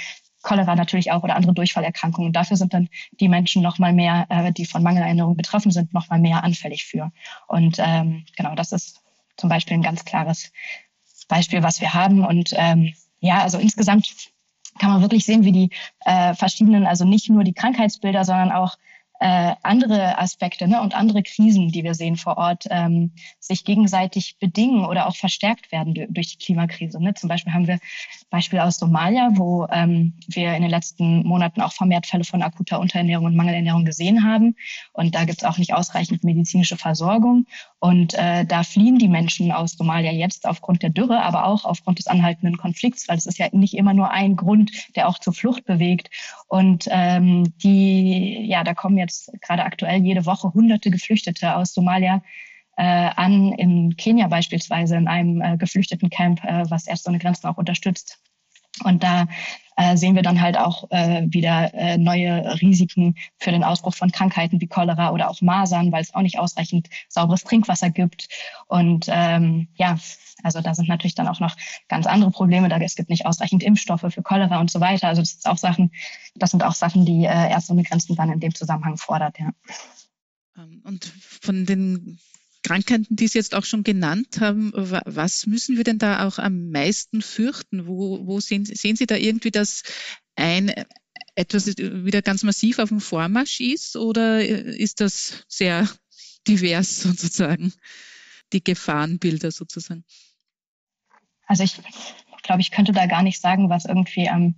Cholera 0.46 0.76
natürlich 0.76 1.10
auch 1.10 1.24
oder 1.24 1.34
andere 1.34 1.54
Durchfallerkrankungen. 1.54 2.32
Dafür 2.32 2.56
sind 2.56 2.72
dann 2.72 2.88
die 3.18 3.28
Menschen 3.28 3.62
noch 3.62 3.78
mal 3.78 3.92
mehr, 3.92 4.26
äh, 4.28 4.52
die 4.52 4.64
von 4.64 4.82
Mangelernährung 4.82 5.36
betroffen 5.36 5.72
sind, 5.72 5.92
noch 5.92 6.08
mal 6.08 6.20
mehr 6.20 6.44
anfällig 6.44 6.84
für. 6.84 7.10
Und 7.48 7.78
ähm, 7.78 8.24
genau, 8.36 8.54
das 8.54 8.70
ist 8.70 9.02
zum 9.36 9.50
Beispiel 9.50 9.76
ein 9.76 9.82
ganz 9.82 10.04
klares 10.04 10.52
Beispiel, 11.28 11.64
was 11.64 11.80
wir 11.80 11.94
haben. 11.94 12.24
Und 12.24 12.50
ähm, 12.54 12.94
ja, 13.18 13.42
also 13.42 13.58
insgesamt 13.58 14.30
kann 14.78 14.90
man 14.90 15.00
wirklich 15.02 15.24
sehen, 15.24 15.44
wie 15.44 15.52
die 15.52 15.70
äh, 16.04 16.34
verschiedenen, 16.34 16.86
also 16.86 17.04
nicht 17.04 17.28
nur 17.30 17.44
die 17.44 17.54
Krankheitsbilder, 17.54 18.24
sondern 18.24 18.52
auch 18.52 18.76
äh, 19.20 19.54
andere 19.62 20.18
Aspekte 20.18 20.68
ne, 20.68 20.80
und 20.80 20.94
andere 20.94 21.22
Krisen, 21.22 21.70
die 21.72 21.84
wir 21.84 21.94
sehen 21.94 22.16
vor 22.16 22.36
Ort, 22.36 22.66
ähm, 22.70 23.12
sich 23.40 23.64
gegenseitig 23.64 24.36
bedingen 24.38 24.84
oder 24.84 25.06
auch 25.06 25.16
verstärkt 25.16 25.72
werden 25.72 25.94
durch 26.10 26.36
die 26.36 26.44
Klimakrise. 26.44 27.02
Ne? 27.02 27.14
Zum 27.14 27.28
Beispiel 27.28 27.52
haben 27.52 27.66
wir 27.66 27.78
Beispiel 28.30 28.58
aus 28.58 28.78
Somalia, 28.78 29.30
wo 29.34 29.66
ähm, 29.70 30.14
wir 30.28 30.54
in 30.54 30.62
den 30.62 30.70
letzten 30.70 31.26
Monaten 31.26 31.60
auch 31.60 31.72
vermehrt 31.72 32.06
Fälle 32.06 32.24
von 32.24 32.42
akuter 32.42 32.80
Unterernährung 32.80 33.26
und 33.26 33.36
Mangelernährung 33.36 33.84
gesehen 33.84 34.24
haben. 34.24 34.56
Und 34.92 35.14
da 35.14 35.24
gibt 35.24 35.42
es 35.42 35.44
auch 35.44 35.58
nicht 35.58 35.74
ausreichend 35.74 36.24
medizinische 36.24 36.76
Versorgung. 36.76 37.46
Und 37.78 38.14
äh, 38.14 38.44
da 38.44 38.64
fliehen 38.64 38.98
die 38.98 39.08
Menschen 39.08 39.52
aus 39.52 39.72
Somalia 39.72 40.12
jetzt 40.12 40.46
aufgrund 40.46 40.82
der 40.82 40.90
Dürre, 40.90 41.22
aber 41.22 41.46
auch 41.46 41.64
aufgrund 41.64 41.98
des 41.98 42.06
anhaltenden 42.06 42.56
Konflikts, 42.56 43.08
weil 43.08 43.16
es 43.16 43.26
ist 43.26 43.38
ja 43.38 43.48
nicht 43.52 43.74
immer 43.74 43.94
nur 43.94 44.10
ein 44.10 44.36
Grund, 44.36 44.72
der 44.96 45.08
auch 45.08 45.18
zur 45.18 45.32
Flucht 45.32 45.64
bewegt. 45.64 46.10
Und 46.48 46.88
ähm, 46.90 47.52
die, 47.62 48.46
ja, 48.46 48.64
da 48.64 48.74
kommen 48.74 48.98
jetzt 49.06 49.30
gerade 49.40 49.64
aktuell 49.64 50.02
jede 50.02 50.26
Woche 50.26 50.52
hunderte 50.52 50.90
Geflüchtete 50.90 51.56
aus 51.56 51.72
Somalia 51.72 52.22
äh, 52.76 52.82
an, 52.82 53.52
in 53.52 53.96
Kenia 53.96 54.28
beispielsweise, 54.28 54.96
in 54.96 55.08
einem 55.08 55.40
äh, 55.40 55.56
Geflüchtetencamp, 55.56 56.44
äh, 56.44 56.64
was 56.68 56.86
Ärzte 56.86 57.08
ohne 57.08 57.18
Grenzen 57.18 57.46
auch 57.46 57.56
unterstützt. 57.56 58.20
Und 58.84 59.02
da 59.02 59.26
äh, 59.76 59.96
sehen 59.96 60.14
wir 60.14 60.22
dann 60.22 60.40
halt 60.40 60.56
auch 60.56 60.90
äh, 60.90 61.24
wieder 61.26 61.72
äh, 61.74 61.98
neue 61.98 62.60
Risiken 62.60 63.14
für 63.38 63.50
den 63.50 63.64
Ausbruch 63.64 63.94
von 63.94 64.10
Krankheiten 64.10 64.60
wie 64.60 64.66
Cholera 64.66 65.10
oder 65.10 65.30
auch 65.30 65.40
Masern, 65.42 65.92
weil 65.92 66.02
es 66.02 66.14
auch 66.14 66.22
nicht 66.22 66.38
ausreichend 66.38 66.88
sauberes 67.08 67.44
Trinkwasser 67.44 67.90
gibt. 67.90 68.28
Und 68.68 69.06
ähm, 69.08 69.68
ja, 69.74 69.98
also 70.42 70.60
da 70.60 70.74
sind 70.74 70.88
natürlich 70.88 71.14
dann 71.14 71.28
auch 71.28 71.40
noch 71.40 71.56
ganz 71.88 72.06
andere 72.06 72.30
Probleme. 72.30 72.68
Da 72.68 72.78
es 72.78 72.96
gibt 72.96 73.10
nicht 73.10 73.26
ausreichend 73.26 73.62
Impfstoffe 73.62 74.06
für 74.08 74.22
Cholera 74.22 74.60
und 74.60 74.70
so 74.70 74.80
weiter. 74.80 75.08
Also 75.08 75.22
das 75.22 75.32
ist 75.32 75.48
auch 75.48 75.58
Sachen, 75.58 75.92
das 76.34 76.50
sind 76.50 76.62
auch 76.62 76.74
Sachen, 76.74 77.04
die 77.04 77.24
äh, 77.24 77.50
Ärzte 77.50 77.72
ohne 77.72 77.82
Grenzen 77.82 78.16
dann 78.16 78.32
in 78.32 78.40
dem 78.40 78.54
Zusammenhang 78.54 78.96
fordert. 78.96 79.38
Ja. 79.38 79.50
Ähm, 80.56 80.82
und 80.84 81.04
von 81.04 81.66
den 81.66 82.18
Krankheiten, 82.66 83.14
die 83.14 83.28
Sie 83.28 83.38
jetzt 83.38 83.54
auch 83.54 83.64
schon 83.64 83.84
genannt 83.84 84.40
haben, 84.40 84.72
was 84.74 85.46
müssen 85.46 85.76
wir 85.76 85.84
denn 85.84 85.98
da 85.98 86.26
auch 86.26 86.38
am 86.38 86.70
meisten 86.70 87.22
fürchten? 87.22 87.86
Wo, 87.86 88.26
wo 88.26 88.40
sehen, 88.40 88.64
sehen 88.64 88.96
Sie 88.96 89.06
da 89.06 89.14
irgendwie, 89.14 89.52
dass 89.52 89.84
ein 90.34 90.74
etwas 91.36 91.68
wieder 91.76 92.22
ganz 92.22 92.42
massiv 92.42 92.80
auf 92.80 92.88
dem 92.88 93.00
Vormarsch 93.00 93.60
ist 93.60 93.94
oder 93.96 94.44
ist 94.44 95.00
das 95.00 95.44
sehr 95.46 95.88
divers 96.48 97.02
sozusagen, 97.02 97.72
die 98.52 98.64
Gefahrenbilder 98.64 99.52
sozusagen? 99.52 100.04
Also 101.46 101.62
ich 101.62 101.80
glaube, 102.42 102.62
ich 102.62 102.72
könnte 102.72 102.92
da 102.92 103.06
gar 103.06 103.22
nicht 103.22 103.40
sagen, 103.40 103.70
was 103.70 103.84
irgendwie 103.84 104.28
am, 104.28 104.56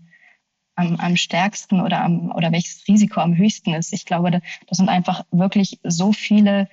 am, 0.77 0.97
am 0.97 1.17
stärksten 1.17 1.83
oder, 1.83 2.03
am, 2.03 2.31
oder 2.31 2.53
welches 2.53 2.89
Risiko 2.89 3.21
am 3.21 3.37
höchsten 3.37 3.75
ist. 3.75 3.93
Ich 3.93 4.07
glaube, 4.07 4.41
das 4.67 4.79
sind 4.79 4.89
einfach 4.89 5.27
wirklich 5.31 5.79
so 5.83 6.15
viele 6.15 6.71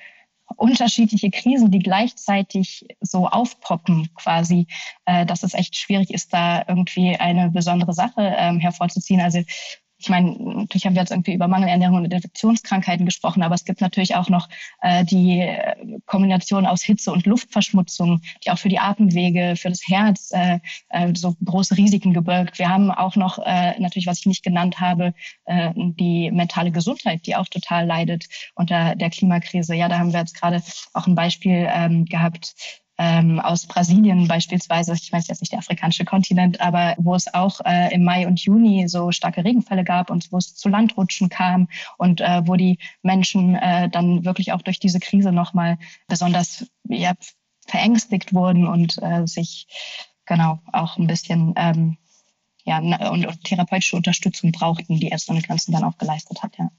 unterschiedliche 0.56 1.32
Krisen, 1.32 1.72
die 1.72 1.80
gleichzeitig 1.80 2.86
so 3.02 3.28
aufpoppen 3.28 4.10
quasi, 4.16 4.68
äh, 5.06 5.26
dass 5.26 5.44
es 5.44 5.54
echt 5.54 5.76
schwierig 5.76 6.14
ist, 6.14 6.34
da 6.34 6.64
irgendwie 6.68 7.16
eine 7.16 7.50
besondere 7.50 7.94
Sache 7.94 8.34
ähm, 8.38 8.60
hervorzuziehen. 8.60 9.22
Also 9.22 9.44
ich 10.06 10.10
meine, 10.10 10.38
natürlich 10.38 10.86
haben 10.86 10.94
wir 10.94 11.02
jetzt 11.02 11.10
irgendwie 11.10 11.34
über 11.34 11.48
Mangelernährung 11.48 11.98
und 11.98 12.14
Infektionskrankheiten 12.14 13.08
gesprochen, 13.08 13.42
aber 13.42 13.56
es 13.56 13.66
gibt 13.66 13.82
natürlich 13.82 14.14
auch 14.14 14.30
noch 14.30 14.48
äh, 14.82 15.04
die 15.04 15.50
Kombination 16.06 16.68
aus 16.68 16.84
Hitze 16.84 17.12
und 17.12 17.26
Luftverschmutzung, 17.26 18.22
die 18.44 18.52
auch 18.52 18.60
für 18.60 18.70
die 18.70 18.78
Atemwege, 18.78 19.56
für 19.56 19.70
das 19.70 19.82
Herz 19.88 20.30
äh, 20.32 20.60
äh, 20.90 21.12
so 21.16 21.36
große 21.44 21.76
Risiken 21.76 22.14
gebirgt. 22.14 22.60
Wir 22.60 22.70
haben 22.70 22.92
auch 22.92 23.16
noch 23.16 23.40
äh, 23.40 23.80
natürlich, 23.80 24.06
was 24.06 24.20
ich 24.20 24.28
nicht 24.28 24.44
genannt 24.44 24.80
habe, 24.80 25.16
äh, 25.46 25.72
die 25.76 26.30
mentale 26.30 26.72
Gesundheit, 26.72 27.26
die 27.26 27.36
auch 27.36 27.48
total 27.48 27.88
leidet 27.88 28.28
unter 28.54 28.94
der 28.94 29.10
Klimakrise. 29.10 29.74
Ja, 29.74 29.90
da 29.90 29.98
haben 29.98 30.14
wir 30.14 30.20
jetzt 30.20 30.40
gerade 30.40 30.62
auch 30.94 31.08
ein 31.08 31.16
Beispiel 31.16 31.68
ähm, 31.68 32.06
gehabt 32.06 32.54
ähm, 32.98 33.40
aus 33.40 33.66
Brasilien 33.66 34.28
beispielsweise, 34.28 34.94
ich 34.94 35.12
weiß 35.12 35.28
jetzt 35.28 35.42
nicht 35.42 35.52
der 35.52 35.60
afrikanische 35.60 36.06
Kontinent, 36.06 36.62
aber 36.62 36.96
wo 36.98 37.16
es 37.16 37.34
auch 37.34 37.60
äh, 37.66 37.94
im 37.94 38.04
Mai 38.04 38.26
und 38.28 38.40
Juni 38.40 38.88
so 38.88 39.12
starke 39.12 39.44
Regenfälle 39.44 39.84
gab 39.84 40.10
und 40.10 40.32
wo 40.32 40.38
es 40.38 40.56
zu 40.56 40.70
Landrutschen 40.70 41.30
kam 41.30 41.68
und 41.98 42.22
äh, 42.22 42.42
wo 42.46 42.56
die 42.56 42.78
Menschen 43.02 43.56
äh, 43.56 43.90
dann 43.90 44.24
wirklich 44.24 44.54
auch 44.54 44.62
durch 44.62 44.80
diese 44.80 45.00
Krise 45.00 45.32
nochmal 45.32 45.78
besonders 46.08 46.66
ja, 46.88 47.14
verängstigt 47.68 48.34
wurden 48.34 48.68
und 48.68 49.02
äh, 49.02 49.28
sich 49.28 49.68
genau 50.26 50.60
auch 50.72 50.98
ein 50.98 51.08
bisschen 51.08 51.54
ähm, 51.58 51.98
ja, 52.64 52.80
und, 52.80 53.26
und 53.26 53.44
therapeutische 53.44 53.96
Unterstützung 53.96 54.52
brauchten, 54.52 55.00
die 55.00 55.10
Ärzte 55.10 55.32
ohne 55.32 55.42
Grenzen 55.42 55.72
dann 55.72 55.84
auch 55.84 55.98
geleistet 55.98 56.42
hat, 56.42 56.58
ja. 56.58 56.70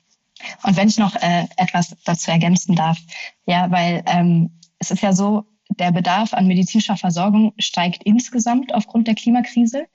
Und 0.65 0.77
wenn 0.77 0.89
ich 0.89 0.99
noch 0.99 1.15
äh, 1.17 1.47
etwas 1.57 1.97
dazu 2.05 2.31
ergänzen 2.31 2.75
darf, 2.75 2.99
ja, 3.47 3.71
weil 3.71 4.03
ähm, 4.07 4.61
es 4.79 4.91
ist 4.91 5.03
ja 5.03 5.13
so, 5.13 5.47
der 5.69 5.93
Bedarf 5.93 6.33
an 6.35 6.47
medizinischer 6.47 6.97
Versorgung 6.97 7.53
steigt 7.59 8.03
insgesamt 8.05 8.75
aufgrund 8.75 9.09
der 9.09 9.15
Klimakrise. 9.15 9.87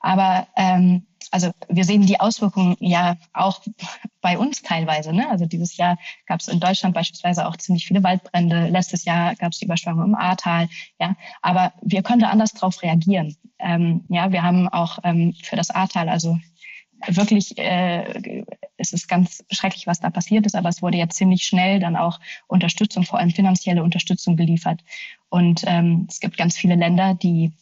Aber 0.00 0.46
ähm, 0.56 1.06
also 1.30 1.52
wir 1.68 1.84
sehen 1.84 2.06
die 2.06 2.18
Auswirkungen 2.18 2.76
ja 2.80 3.16
auch 3.32 3.62
bei 4.20 4.38
uns 4.38 4.62
teilweise. 4.62 5.12
Ne? 5.12 5.28
Also 5.28 5.46
dieses 5.46 5.76
Jahr 5.76 5.98
gab 6.26 6.40
es 6.40 6.48
in 6.48 6.60
Deutschland 6.60 6.94
beispielsweise 6.94 7.46
auch 7.46 7.56
ziemlich 7.56 7.86
viele 7.86 8.02
Waldbrände. 8.02 8.68
Letztes 8.68 9.04
Jahr 9.04 9.34
gab 9.36 9.52
es 9.52 9.58
die 9.58 9.66
Überschwemmung 9.66 10.04
im 10.04 10.14
Ahrtal. 10.14 10.68
Ja, 10.98 11.16
aber 11.42 11.72
wir 11.82 12.02
können 12.02 12.20
da 12.20 12.30
anders 12.30 12.52
drauf 12.52 12.82
reagieren. 12.82 13.36
Ähm, 13.58 14.04
ja, 14.08 14.32
wir 14.32 14.42
haben 14.42 14.68
auch 14.68 14.98
ähm, 15.04 15.34
für 15.42 15.56
das 15.56 15.70
Ahrtal, 15.70 16.08
also 16.08 16.38
wirklich, 17.06 17.56
äh, 17.58 18.44
es 18.76 18.92
ist 18.92 19.08
ganz 19.08 19.44
schrecklich, 19.50 19.86
was 19.86 20.00
da 20.00 20.10
passiert 20.10 20.46
ist, 20.46 20.54
aber 20.54 20.68
es 20.68 20.82
wurde 20.82 20.98
ja 20.98 21.08
ziemlich 21.08 21.44
schnell 21.44 21.80
dann 21.80 21.96
auch 21.96 22.20
Unterstützung, 22.46 23.04
vor 23.04 23.18
allem 23.18 23.30
finanzielle 23.30 23.82
Unterstützung 23.82 24.36
geliefert. 24.36 24.82
Und 25.28 25.62
ähm, 25.66 26.06
es 26.08 26.20
gibt 26.20 26.36
ganz 26.36 26.56
viele 26.56 26.74
Länder, 26.74 27.14
die 27.14 27.52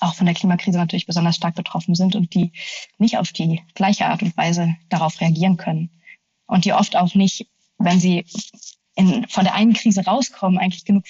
auch 0.00 0.14
von 0.14 0.26
der 0.26 0.34
Klimakrise 0.34 0.78
natürlich 0.78 1.06
besonders 1.06 1.36
stark 1.36 1.54
betroffen 1.54 1.94
sind 1.94 2.16
und 2.16 2.34
die 2.34 2.52
nicht 2.98 3.18
auf 3.18 3.32
die 3.32 3.62
gleiche 3.74 4.06
Art 4.06 4.22
und 4.22 4.36
Weise 4.36 4.74
darauf 4.88 5.20
reagieren 5.20 5.56
können. 5.56 5.90
Und 6.46 6.64
die 6.64 6.72
oft 6.72 6.96
auch 6.96 7.14
nicht, 7.14 7.48
wenn 7.78 8.00
sie 8.00 8.24
in, 8.94 9.26
von 9.28 9.44
der 9.44 9.54
einen 9.54 9.74
Krise 9.74 10.04
rauskommen, 10.04 10.58
eigentlich 10.58 10.84
genug 10.84 11.04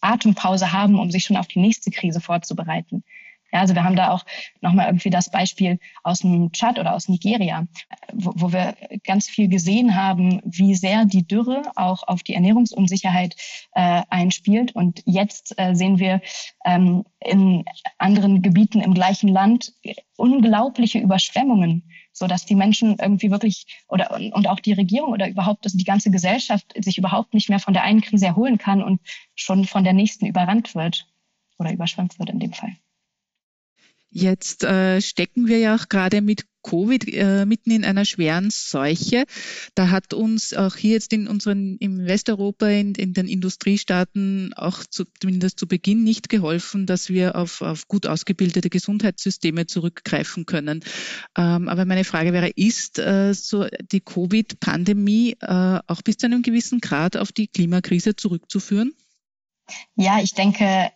Atempause 0.00 0.72
haben, 0.72 0.98
um 0.98 1.10
sich 1.10 1.24
schon 1.24 1.36
auf 1.36 1.46
die 1.46 1.60
nächste 1.60 1.90
Krise 1.90 2.20
vorzubereiten. 2.20 3.04
Ja, 3.52 3.60
also 3.60 3.74
wir 3.74 3.84
haben 3.84 3.96
da 3.96 4.10
auch 4.10 4.24
nochmal 4.60 4.86
irgendwie 4.86 5.10
das 5.10 5.30
Beispiel 5.30 5.78
aus 6.02 6.20
dem 6.20 6.52
Tschad 6.52 6.78
oder 6.78 6.94
aus 6.94 7.08
Nigeria, 7.08 7.66
wo, 8.12 8.32
wo 8.36 8.52
wir 8.52 8.76
ganz 9.04 9.28
viel 9.28 9.48
gesehen 9.48 9.96
haben, 9.96 10.40
wie 10.44 10.74
sehr 10.74 11.04
die 11.04 11.26
Dürre 11.26 11.62
auch 11.76 12.06
auf 12.06 12.22
die 12.22 12.34
Ernährungsunsicherheit 12.34 13.36
äh, 13.72 14.02
einspielt. 14.10 14.74
Und 14.74 15.02
jetzt 15.04 15.54
äh, 15.58 15.74
sehen 15.74 15.98
wir 15.98 16.20
ähm, 16.64 17.04
in 17.20 17.64
anderen 17.98 18.42
Gebieten 18.42 18.80
im 18.80 18.94
gleichen 18.94 19.28
Land 19.28 19.72
unglaubliche 20.16 20.98
Überschwemmungen 20.98 21.84
so 22.12 22.26
dass 22.26 22.44
die 22.44 22.54
Menschen 22.54 22.96
irgendwie 23.00 23.30
wirklich 23.30 23.82
oder 23.88 24.14
und 24.14 24.48
auch 24.48 24.60
die 24.60 24.72
Regierung 24.72 25.12
oder 25.12 25.28
überhaupt 25.28 25.64
also 25.64 25.78
die 25.78 25.84
ganze 25.84 26.10
Gesellschaft 26.10 26.74
sich 26.76 26.98
überhaupt 26.98 27.34
nicht 27.34 27.48
mehr 27.48 27.60
von 27.60 27.74
der 27.74 27.82
einen 27.82 28.00
Krise 28.00 28.26
erholen 28.26 28.58
kann 28.58 28.82
und 28.82 29.00
schon 29.34 29.64
von 29.64 29.84
der 29.84 29.92
nächsten 29.92 30.26
überrannt 30.26 30.74
wird 30.74 31.06
oder 31.58 31.72
überschwemmt 31.72 32.18
wird 32.18 32.30
in 32.30 32.40
dem 32.40 32.52
Fall. 32.52 32.76
Jetzt 34.12 34.64
äh, 34.64 35.00
stecken 35.00 35.46
wir 35.46 35.58
ja 35.58 35.76
auch 35.76 35.88
gerade 35.88 36.20
mit 36.20 36.44
Covid 36.62 37.06
äh, 37.14 37.46
mitten 37.46 37.70
in 37.70 37.84
einer 37.84 38.04
schweren 38.04 38.50
Seuche. 38.50 39.24
Da 39.74 39.90
hat 39.90 40.12
uns 40.14 40.52
auch 40.52 40.74
hier 40.76 40.94
jetzt 40.94 41.12
in 41.12 41.28
unseren 41.28 41.76
im 41.78 42.04
Westeuropa, 42.04 42.66
in, 42.66 42.94
in 42.96 43.14
den 43.14 43.28
Industriestaaten 43.28 44.52
auch 44.54 44.84
zu, 44.84 45.04
zumindest 45.20 45.60
zu 45.60 45.68
Beginn 45.68 46.02
nicht 46.02 46.28
geholfen, 46.28 46.86
dass 46.86 47.08
wir 47.08 47.36
auf, 47.36 47.62
auf 47.62 47.86
gut 47.86 48.06
ausgebildete 48.06 48.68
Gesundheitssysteme 48.68 49.66
zurückgreifen 49.66 50.44
können. 50.44 50.80
Ähm, 51.38 51.68
aber 51.68 51.84
meine 51.84 52.04
Frage 52.04 52.32
wäre, 52.32 52.48
ist 52.48 52.98
äh, 52.98 53.32
so 53.32 53.66
die 53.92 54.00
Covid-Pandemie 54.00 55.36
äh, 55.40 55.78
auch 55.86 56.02
bis 56.02 56.16
zu 56.16 56.26
einem 56.26 56.42
gewissen 56.42 56.80
Grad 56.80 57.16
auf 57.16 57.32
die 57.32 57.46
Klimakrise 57.46 58.16
zurückzuführen? 58.16 58.92
Ja, 59.94 60.20
ich 60.20 60.34
denke, 60.34 60.90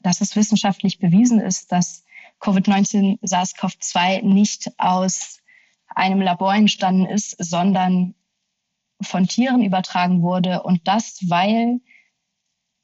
dass 0.00 0.20
es 0.20 0.36
wissenschaftlich 0.36 0.98
bewiesen 0.98 1.40
ist, 1.40 1.70
dass 1.70 2.03
Covid-19 2.40 3.18
SARS-CoV-2 3.22 4.22
nicht 4.22 4.72
aus 4.78 5.40
einem 5.88 6.20
Labor 6.20 6.54
entstanden 6.54 7.06
ist, 7.06 7.36
sondern 7.38 8.14
von 9.00 9.26
Tieren 9.26 9.62
übertragen 9.62 10.22
wurde. 10.22 10.62
Und 10.62 10.86
das, 10.86 11.18
weil 11.28 11.80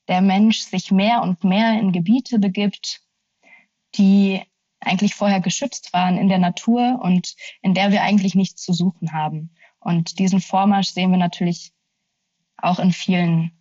der 0.09 0.21
Mensch 0.21 0.61
sich 0.61 0.91
mehr 0.91 1.23
und 1.23 1.45
mehr 1.45 1.79
in 1.79 1.93
Gebiete 1.93 2.39
begibt, 2.39 3.03
die 3.97 4.43
eigentlich 4.81 5.15
vorher 5.15 5.41
geschützt 5.41 5.93
waren 5.93 6.17
in 6.17 6.29
der 6.29 6.39
Natur 6.39 7.01
und 7.03 7.37
in 7.61 7.75
der 7.75 7.93
wir 7.93 8.03
eigentlich 8.03 8.35
nichts 8.35 8.63
zu 8.63 8.73
suchen 8.73 9.13
haben. 9.13 9.55
Und 9.79 10.19
diesen 10.19 10.41
Vormarsch 10.41 10.89
sehen 10.89 11.11
wir 11.11 11.19
natürlich 11.19 11.73
auch 12.57 12.79
in 12.79 12.93
vielen 12.93 13.53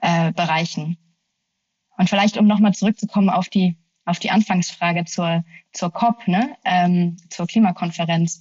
äh, 0.00 0.32
Bereichen. 0.32 0.98
Und 1.96 2.10
vielleicht, 2.10 2.36
um 2.36 2.46
nochmal 2.46 2.74
zurückzukommen 2.74 3.30
auf 3.30 3.48
die 3.48 3.78
auf 4.06 4.18
die 4.18 4.30
Anfangsfrage 4.30 5.04
zur, 5.04 5.44
zur 5.72 5.92
COP, 5.92 6.26
ne, 6.26 6.56
ähm, 6.64 7.16
zur 7.28 7.46
Klimakonferenz. 7.46 8.40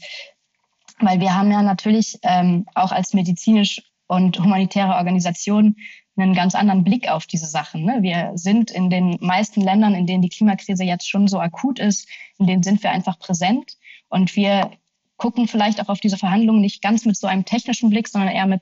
Weil 0.99 1.19
wir 1.19 1.35
haben 1.35 1.51
ja 1.51 1.61
natürlich 1.61 2.17
ähm, 2.23 2.65
auch 2.73 2.93
als 2.93 3.13
medizinisch 3.13 3.81
und 4.07 4.39
humanitäre 4.39 4.95
Organisation 4.95 5.75
einen 6.15 6.33
ganz 6.33 6.55
anderen 6.55 6.83
Blick 6.83 7.09
auf 7.09 7.25
diese 7.25 7.47
Sachen. 7.47 7.83
Ne? 7.83 7.97
Wir 8.01 8.31
sind 8.35 8.71
in 8.71 8.89
den 8.89 9.17
meisten 9.19 9.59
Ländern, 9.59 9.95
in 9.95 10.07
denen 10.07 10.21
die 10.21 10.29
Klimakrise 10.29 10.85
jetzt 10.85 11.09
schon 11.09 11.27
so 11.27 11.39
akut 11.39 11.79
ist, 11.79 12.07
in 12.37 12.47
denen 12.47 12.63
sind 12.63 12.81
wir 12.83 12.91
einfach 12.91 13.19
präsent 13.19 13.73
und 14.07 14.35
wir 14.35 14.71
gucken 15.17 15.47
vielleicht 15.47 15.81
auch 15.81 15.89
auf 15.89 15.99
diese 15.99 16.17
Verhandlungen 16.17 16.61
nicht 16.61 16.81
ganz 16.81 17.05
mit 17.05 17.17
so 17.17 17.27
einem 17.27 17.43
technischen 17.45 17.89
Blick, 17.89 18.07
sondern 18.07 18.33
eher 18.33 18.45
mit 18.45 18.61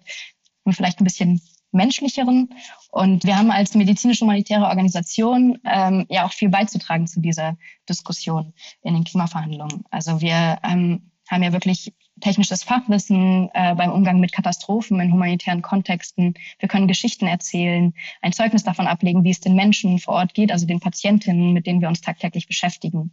vielleicht 0.72 1.02
ein 1.02 1.04
bisschen 1.04 1.42
menschlicheren. 1.74 2.54
Und 2.92 3.26
wir 3.26 3.38
haben 3.38 3.52
als 3.52 3.76
medizinisch-humanitäre 3.76 4.66
Organisation 4.66 5.60
ähm, 5.66 6.06
ja 6.10 6.26
auch 6.26 6.34
viel 6.34 6.50
beizutragen 6.50 7.08
zu 7.08 7.20
dieser 7.20 7.58
Diskussion 7.90 8.54
in 8.82 8.94
den 8.94 9.04
Klimaverhandlungen. 9.04 9.84
Also 9.90 10.22
wir 10.22 10.60
ähm, 10.64 11.12
haben 11.30 11.44
ja 11.44 11.54
wirklich 11.54 11.94
technisches 12.22 12.64
Fachwissen 12.64 13.50
äh, 13.54 13.76
beim 13.76 13.92
Umgang 13.92 14.20
mit 14.20 14.32
Katastrophen 14.32 15.00
in 15.00 15.12
humanitären 15.12 15.62
Kontexten. 15.62 16.36
Wir 16.60 16.70
können 16.70 16.88
Geschichten 16.88 17.28
erzählen, 17.28 17.94
ein 18.22 18.34
Zeugnis 18.34 18.64
davon 18.64 18.88
ablegen, 18.88 19.24
wie 19.24 19.32
es 19.32 19.40
den 19.40 19.56
Menschen 19.56 20.00
vor 20.00 20.16
Ort 20.16 20.34
geht, 20.34 20.52
also 20.52 20.66
den 20.66 20.80
Patientinnen, 20.80 21.54
mit 21.54 21.66
denen 21.66 21.82
wir 21.82 21.88
uns 21.88 22.02
tagtäglich 22.02 22.48
beschäftigen 22.48 23.12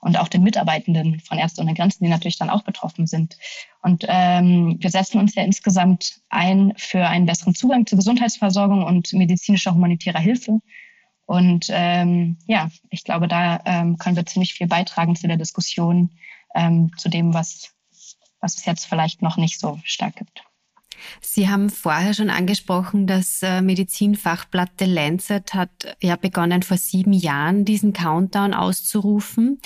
und 0.00 0.18
auch 0.18 0.28
den 0.28 0.42
Mitarbeitenden 0.42 1.20
von 1.20 1.38
Ärzte 1.38 1.60
ohne 1.60 1.74
Grenzen, 1.74 2.04
die 2.04 2.10
natürlich 2.10 2.38
dann 2.38 2.50
auch 2.50 2.62
betroffen 2.62 3.06
sind. 3.06 3.36
Und 3.82 4.04
ähm, 4.08 4.76
wir 4.78 4.90
setzen 4.90 5.18
uns 5.18 5.34
ja 5.34 5.42
insgesamt 5.42 6.20
ein 6.28 6.72
für 6.76 7.06
einen 7.06 7.26
besseren 7.26 7.54
Zugang 7.54 7.86
zur 7.86 7.98
Gesundheitsversorgung 7.98 8.84
und 8.84 9.12
medizinischer 9.12 9.74
humanitärer 9.74 10.20
Hilfe. 10.20 10.60
Und 11.26 11.66
ähm, 11.70 12.38
ja, 12.46 12.70
ich 12.90 13.04
glaube, 13.04 13.28
da 13.28 13.60
ähm, 13.64 13.98
können 13.98 14.16
wir 14.16 14.24
ziemlich 14.24 14.54
viel 14.54 14.66
beitragen 14.66 15.16
zu 15.16 15.26
der 15.26 15.36
Diskussion, 15.36 16.10
ähm, 16.54 16.90
zu 16.96 17.08
dem, 17.08 17.34
was, 17.34 17.74
was 18.40 18.56
es 18.56 18.64
jetzt 18.64 18.86
vielleicht 18.86 19.20
noch 19.20 19.36
nicht 19.36 19.60
so 19.60 19.78
stark 19.84 20.16
gibt. 20.16 20.47
Sie 21.20 21.48
haben 21.48 21.70
vorher 21.70 22.14
schon 22.14 22.30
angesprochen, 22.30 23.06
das 23.06 23.42
äh, 23.42 23.60
Medizinfachblatt 23.60 24.70
The 24.78 24.84
Lancet 24.84 25.54
hat 25.54 25.96
ja 26.00 26.16
begonnen 26.16 26.62
vor 26.62 26.76
sieben 26.76 27.12
Jahren 27.12 27.64
diesen 27.64 27.92
Countdown 27.92 28.54
auszurufen. 28.54 29.60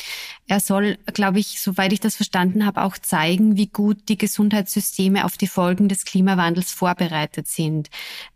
Er 0.46 0.60
soll, 0.60 0.98
glaube 1.12 1.38
ich, 1.38 1.60
soweit 1.60 1.92
ich 1.92 2.00
das 2.00 2.16
verstanden 2.16 2.66
habe, 2.66 2.82
auch 2.82 2.98
zeigen, 2.98 3.56
wie 3.56 3.68
gut 3.68 4.08
die 4.08 4.18
Gesundheitssysteme 4.18 5.24
auf 5.24 5.36
die 5.36 5.46
Folgen 5.46 5.88
des 5.88 6.04
Klimawandels 6.04 6.72
vorbereitet 6.72 7.48
sind. 7.48 7.88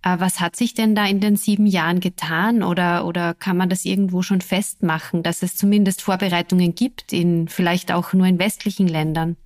Äh, 0.03 0.17
was 0.19 0.41
hat 0.41 0.57
sich 0.57 0.75
denn 0.75 0.95
da 0.95 1.07
in 1.07 1.21
den 1.21 1.37
sieben 1.37 1.67
Jahren 1.67 2.01
getan 2.01 2.63
oder, 2.63 3.07
oder 3.07 3.35
kann 3.35 3.57
man 3.57 3.69
das 3.69 3.85
irgendwo 3.85 4.23
schon 4.23 4.41
festmachen, 4.41 5.23
dass 5.23 5.43
es 5.43 5.57
zumindest 5.57 6.03
Vorbereitungen 6.03 6.75
gibt 6.75 7.13
in 7.13 7.49
vielleicht 7.49 7.93
auch 7.93 8.13
nur 8.13 8.27
in 8.27 8.39
westlichen 8.39 8.89
Ländern? 8.89 9.37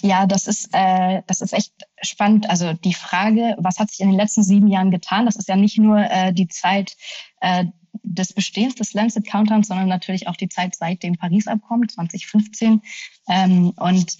Ja, 0.00 0.26
das 0.26 0.46
ist, 0.46 0.68
äh, 0.72 1.22
das 1.26 1.40
ist 1.40 1.52
echt 1.52 1.72
spannend. 2.02 2.48
Also 2.48 2.72
die 2.72 2.94
Frage, 2.94 3.56
was 3.58 3.78
hat 3.78 3.90
sich 3.90 4.00
in 4.00 4.08
den 4.08 4.18
letzten 4.18 4.42
sieben 4.42 4.68
Jahren 4.68 4.90
getan? 4.90 5.26
Das 5.26 5.36
ist 5.36 5.48
ja 5.48 5.56
nicht 5.56 5.78
nur 5.78 5.98
äh, 5.98 6.32
die 6.32 6.48
Zeit 6.48 6.96
äh, 7.40 7.66
des 8.02 8.32
Bestehens 8.32 8.74
des 8.74 8.92
Lancet 8.92 9.26
Countdowns, 9.26 9.68
sondern 9.68 9.88
natürlich 9.88 10.28
auch 10.28 10.36
die 10.36 10.48
Zeit 10.48 10.74
seit 10.74 11.02
dem 11.02 11.16
Paris-Abkommen 11.16 11.88
2015. 11.88 12.82
Ähm, 13.28 13.72
und 13.76 14.16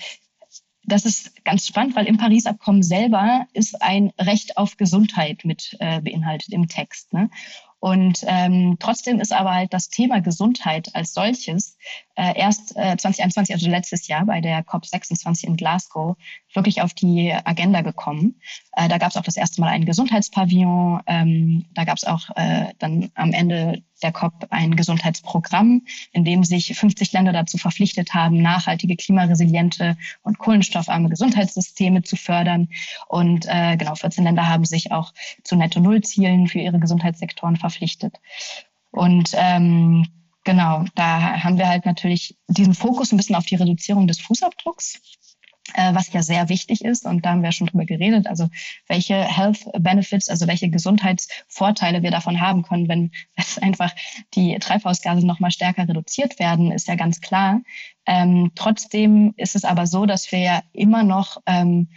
das 0.87 1.05
ist 1.05 1.45
ganz 1.45 1.67
spannend, 1.67 1.97
weil 1.97 2.07
im 2.07 2.19
Paris-Abkommen 2.19 2.83
selber 2.83 3.47
ist 3.53 3.81
ein 3.81 4.13
Recht 4.21 4.57
auf 4.57 4.77
Gesundheit 4.77 5.45
mit 5.45 5.77
äh, 5.81 6.01
beinhaltet 6.01 6.53
im 6.53 6.69
Text. 6.69 7.13
Ne? 7.13 7.31
Und 7.81 8.25
ähm, 8.27 8.77
trotzdem 8.81 9.21
ist 9.21 9.33
aber 9.33 9.55
halt 9.55 9.75
das 9.75 9.89
Thema 9.89 10.21
Gesundheit 10.21 10.95
als 10.95 11.13
solches 11.13 11.77
äh, 12.17 12.39
erst 12.39 12.77
äh, 12.77 12.97
2021, 12.97 13.55
also 13.55 13.69
letztes 13.69 14.07
Jahr 14.09 14.25
bei 14.25 14.41
der 14.41 14.65
COP26 14.65 15.45
in 15.45 15.57
Glasgow, 15.57 16.17
wirklich 16.53 16.83
auf 16.83 16.95
die 16.95 17.33
Agenda 17.33 17.81
gekommen. 17.83 18.41
Äh, 18.73 18.89
da 18.89 18.99
gab 18.99 19.11
es 19.11 19.17
auch 19.17 19.23
das 19.23 19.37
erste 19.37 19.61
Mal 19.61 19.69
einen 19.69 19.87
Gesundheitspavillon. 19.87 21.01
Ähm, 21.07 21.65
da 21.75 21.85
gab 21.85 21.97
es 21.97 22.05
auch 22.05 22.31
äh, 22.37 22.67
dann 22.79 23.11
am 23.15 23.33
Ende 23.33 23.83
der 24.03 24.13
COP 24.13 24.47
ein 24.51 24.77
Gesundheitsprogramm, 24.77 25.83
in 26.13 26.25
dem 26.25 26.45
sich 26.45 26.77
50 26.79 27.13
Länder 27.13 27.33
dazu 27.33 27.59
verpflichtet 27.59 28.15
haben, 28.15 28.43
nachhaltige, 28.43 28.97
klimaresiliente 28.97 29.97
und 30.23 30.39
kohlenstoffarme 30.39 31.09
Gesundheitssysteme 31.09 32.03
zu 32.03 32.17
fördern. 32.17 32.69
Und 33.09 33.47
äh, 33.49 33.77
genau 33.77 33.95
14 33.95 34.25
Länder 34.25 34.47
haben 34.47 34.65
sich 34.65 34.93
auch 34.93 35.13
zu 35.43 35.57
Netto-Null-Zielen 35.57 36.49
für 36.49 36.61
ihre 36.61 36.79
Gesundheitssektoren 36.79 37.57
verpflichtet. 37.57 38.21
Und 38.91 39.31
ähm, 39.35 40.07
genau, 40.45 40.85
da 40.95 41.43
haben 41.43 41.59
wir 41.59 41.69
halt 41.69 41.87
natürlich 41.87 42.37
diesen 42.49 42.75
Fokus 42.75 43.13
ein 43.13 43.17
bisschen 43.17 43.37
auf 43.37 43.47
die 43.47 43.57
Reduzierung 43.57 44.07
des 44.07 44.21
Fußabdrucks 44.21 45.01
äh, 45.73 45.95
was 45.95 46.13
ja 46.13 46.23
sehr 46.23 46.49
wichtig 46.49 46.85
ist. 46.85 47.07
Und 47.07 47.25
da 47.25 47.31
haben 47.31 47.43
wir 47.43 47.53
schon 47.53 47.67
drüber 47.67 47.85
geredet. 47.85 48.27
Also 48.27 48.49
welche 48.87 49.15
Health 49.15 49.67
Benefits, 49.79 50.29
also 50.29 50.47
welche 50.47 50.69
Gesundheitsvorteile 50.69 52.03
wir 52.03 52.11
davon 52.11 52.41
haben 52.41 52.63
können, 52.63 52.89
wenn 52.89 53.11
einfach 53.63 53.95
die 54.35 54.59
Treibhausgase 54.59 55.27
nochmal 55.27 55.51
stärker 55.51 55.89
reduziert 55.89 56.39
werden, 56.39 56.73
ist 56.73 56.89
ja 56.89 56.97
ganz 56.97 57.21
klar. 57.21 57.61
Ähm, 58.07 58.53
trotzdem 58.55 59.33
ist 59.37 59.57
es 59.57 59.65
aber 59.65 59.87
so, 59.87 60.07
dass 60.07 60.31
wir 60.33 60.41
ja 60.41 60.63
immer 60.73 61.03
noch 61.03 61.39
ähm, 61.47 61.89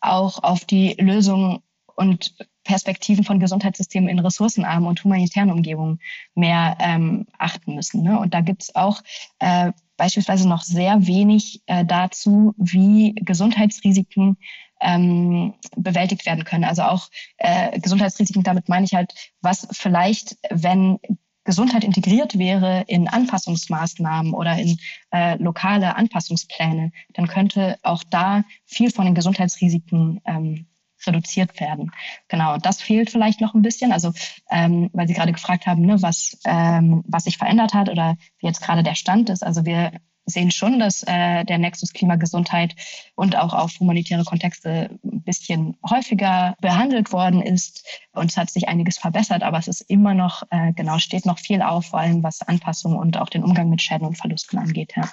auch 0.00 0.42
auf 0.42 0.64
die 0.64 0.94
Lösung 0.98 1.62
und 1.98 2.34
Perspektiven 2.62 3.24
von 3.24 3.40
Gesundheitssystemen 3.40 4.08
in 4.08 4.20
ressourcenarmen 4.20 4.88
und 4.88 5.02
humanitären 5.02 5.50
Umgebungen 5.50 5.98
mehr 6.34 6.76
ähm, 6.80 7.26
achten 7.36 7.74
müssen. 7.74 8.02
Ne? 8.02 8.18
Und 8.18 8.34
da 8.34 8.40
gibt 8.40 8.62
es 8.62 8.74
auch 8.76 9.02
äh, 9.40 9.72
beispielsweise 9.96 10.48
noch 10.48 10.62
sehr 10.62 11.06
wenig 11.06 11.62
äh, 11.66 11.84
dazu, 11.84 12.54
wie 12.56 13.14
Gesundheitsrisiken 13.16 14.36
ähm, 14.80 15.54
bewältigt 15.76 16.24
werden 16.24 16.44
können. 16.44 16.64
Also 16.64 16.82
auch 16.82 17.08
äh, 17.38 17.80
Gesundheitsrisiken, 17.80 18.44
damit 18.44 18.68
meine 18.68 18.84
ich 18.84 18.94
halt, 18.94 19.12
was 19.40 19.66
vielleicht, 19.72 20.36
wenn 20.50 21.00
Gesundheit 21.42 21.82
integriert 21.82 22.38
wäre 22.38 22.84
in 22.86 23.08
Anpassungsmaßnahmen 23.08 24.34
oder 24.34 24.56
in 24.56 24.78
äh, 25.10 25.36
lokale 25.42 25.96
Anpassungspläne, 25.96 26.92
dann 27.14 27.26
könnte 27.26 27.78
auch 27.82 28.04
da 28.08 28.44
viel 28.66 28.92
von 28.92 29.06
den 29.06 29.14
Gesundheitsrisiken 29.16 30.20
ähm, 30.26 30.66
reduziert 31.06 31.60
werden. 31.60 31.92
Genau, 32.28 32.58
das 32.58 32.82
fehlt 32.82 33.10
vielleicht 33.10 33.40
noch 33.40 33.54
ein 33.54 33.62
bisschen. 33.62 33.92
Also, 33.92 34.12
ähm, 34.50 34.90
weil 34.92 35.08
Sie 35.08 35.14
gerade 35.14 35.32
gefragt 35.32 35.66
haben, 35.66 35.82
ne, 35.82 36.00
was, 36.02 36.38
ähm, 36.44 37.02
was 37.06 37.24
sich 37.24 37.38
verändert 37.38 37.74
hat 37.74 37.88
oder 37.88 38.16
wie 38.38 38.46
jetzt 38.46 38.62
gerade 38.62 38.82
der 38.82 38.94
Stand 38.94 39.30
ist. 39.30 39.44
Also 39.44 39.64
wir 39.64 39.92
sehen 40.28 40.50
schon, 40.50 40.78
dass 40.78 41.02
äh, 41.04 41.44
der 41.44 41.58
Nexus 41.58 41.92
Klimagesundheit 41.92 42.74
und 43.14 43.36
auch 43.36 43.54
auf 43.54 43.78
humanitäre 43.80 44.24
Kontexte 44.24 44.98
ein 45.04 45.22
bisschen 45.22 45.76
häufiger 45.88 46.54
behandelt 46.60 47.12
worden 47.12 47.42
ist. 47.42 47.86
Und 48.12 48.30
es 48.30 48.36
hat 48.36 48.50
sich 48.50 48.68
einiges 48.68 48.98
verbessert, 48.98 49.42
aber 49.42 49.58
es 49.58 49.68
ist 49.68 49.80
immer 49.82 50.14
noch, 50.14 50.42
äh, 50.50 50.72
genau, 50.72 50.98
steht 50.98 51.26
noch 51.26 51.38
viel 51.38 51.62
auf, 51.62 51.86
vor 51.86 52.00
allem 52.00 52.22
was 52.22 52.42
Anpassung 52.42 52.96
und 52.96 53.16
auch 53.16 53.28
den 53.28 53.44
Umgang 53.44 53.70
mit 53.70 53.82
Schäden 53.82 54.06
und 54.06 54.18
Verlusten 54.18 54.58
angeht. 54.58 54.92
Ja. 54.96 55.08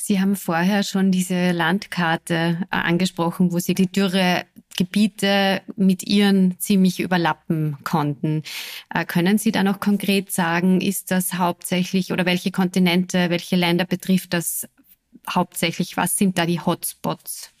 Sie 0.00 0.20
haben 0.20 0.36
vorher 0.36 0.84
schon 0.84 1.10
diese 1.10 1.50
Landkarte 1.50 2.58
äh, 2.70 2.76
angesprochen, 2.76 3.52
wo 3.52 3.58
Sie 3.58 3.74
die 3.74 3.90
Dürregebiete 3.90 5.60
mit 5.76 6.04
Ihren 6.04 6.58
ziemlich 6.60 7.00
überlappen 7.00 7.76
konnten. 7.82 8.42
Äh, 8.94 9.04
können 9.04 9.38
Sie 9.38 9.50
da 9.50 9.64
noch 9.64 9.80
konkret 9.80 10.30
sagen, 10.30 10.80
ist 10.80 11.10
das 11.10 11.34
hauptsächlich 11.34 12.12
oder 12.12 12.26
welche 12.26 12.52
Kontinente, 12.52 13.28
welche 13.28 13.56
Länder 13.56 13.84
betrifft 13.84 14.32
das 14.32 14.68
hauptsächlich? 15.28 15.96
Was 15.96 16.16
sind 16.16 16.38
da 16.38 16.46
die 16.46 16.60
Hotspots? 16.60 17.52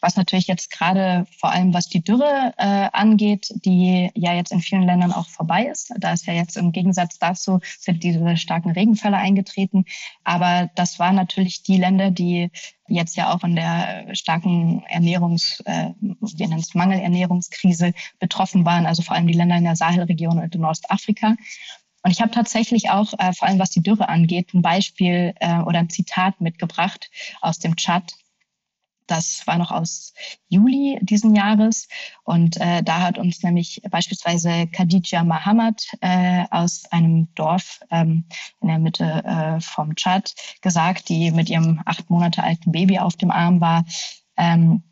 Was 0.00 0.16
natürlich 0.16 0.46
jetzt 0.46 0.70
gerade 0.70 1.26
vor 1.38 1.50
allem 1.50 1.72
was 1.72 1.88
die 1.88 2.02
Dürre 2.02 2.52
äh, 2.58 2.88
angeht, 2.92 3.48
die 3.64 4.10
ja 4.14 4.34
jetzt 4.34 4.52
in 4.52 4.60
vielen 4.60 4.82
Ländern 4.82 5.12
auch 5.12 5.28
vorbei 5.28 5.66
ist. 5.66 5.92
Da 5.98 6.12
ist 6.12 6.26
ja 6.26 6.34
jetzt 6.34 6.56
im 6.56 6.72
Gegensatz 6.72 7.18
dazu 7.18 7.60
sind 7.78 8.02
diese 8.02 8.36
starken 8.36 8.70
Regenfälle 8.70 9.16
eingetreten. 9.16 9.84
Aber 10.24 10.70
das 10.74 10.98
waren 10.98 11.16
natürlich 11.16 11.62
die 11.62 11.78
Länder, 11.78 12.10
die 12.10 12.50
jetzt 12.88 13.16
ja 13.16 13.32
auch 13.32 13.40
von 13.40 13.56
der 13.56 14.14
starken 14.14 14.82
Ernährungs, 14.88 15.60
äh, 15.64 15.90
wir 16.00 16.48
nennen 16.48 16.60
es 16.60 16.74
Mangelernährungskrise 16.74 17.92
betroffen 18.18 18.64
waren. 18.64 18.86
Also 18.86 19.02
vor 19.02 19.16
allem 19.16 19.26
die 19.26 19.34
Länder 19.34 19.56
in 19.56 19.64
der 19.64 19.76
Sahelregion 19.76 20.38
und 20.38 20.54
in 20.54 20.64
Ostafrika. 20.64 21.36
Und 22.02 22.12
ich 22.12 22.20
habe 22.20 22.30
tatsächlich 22.30 22.90
auch, 22.90 23.14
äh, 23.18 23.32
vor 23.32 23.48
allem 23.48 23.58
was 23.58 23.70
die 23.70 23.82
Dürre 23.82 24.08
angeht, 24.08 24.54
ein 24.54 24.62
Beispiel 24.62 25.34
äh, 25.40 25.58
oder 25.58 25.80
ein 25.80 25.90
Zitat 25.90 26.40
mitgebracht 26.40 27.10
aus 27.40 27.58
dem 27.58 27.74
Chat 27.74 28.12
das 29.06 29.46
war 29.46 29.58
noch 29.58 29.70
aus 29.70 30.12
Juli 30.48 30.98
diesen 31.02 31.34
Jahres. 31.34 31.88
Und 32.24 32.60
äh, 32.60 32.82
da 32.82 33.00
hat 33.00 33.18
uns 33.18 33.42
nämlich 33.42 33.80
beispielsweise 33.90 34.66
Khadija 34.66 35.24
Mohammed 35.24 35.88
äh, 36.00 36.44
aus 36.50 36.84
einem 36.90 37.28
Dorf 37.34 37.80
ähm, 37.90 38.24
in 38.60 38.68
der 38.68 38.78
Mitte 38.78 39.04
äh, 39.24 39.60
vom 39.60 39.94
Tschad 39.94 40.34
gesagt, 40.60 41.08
die 41.08 41.30
mit 41.30 41.50
ihrem 41.50 41.80
acht 41.84 42.10
Monate 42.10 42.42
alten 42.42 42.72
Baby 42.72 42.98
auf 42.98 43.16
dem 43.16 43.30
Arm 43.30 43.60
war. 43.60 43.84
Ähm, 44.36 44.82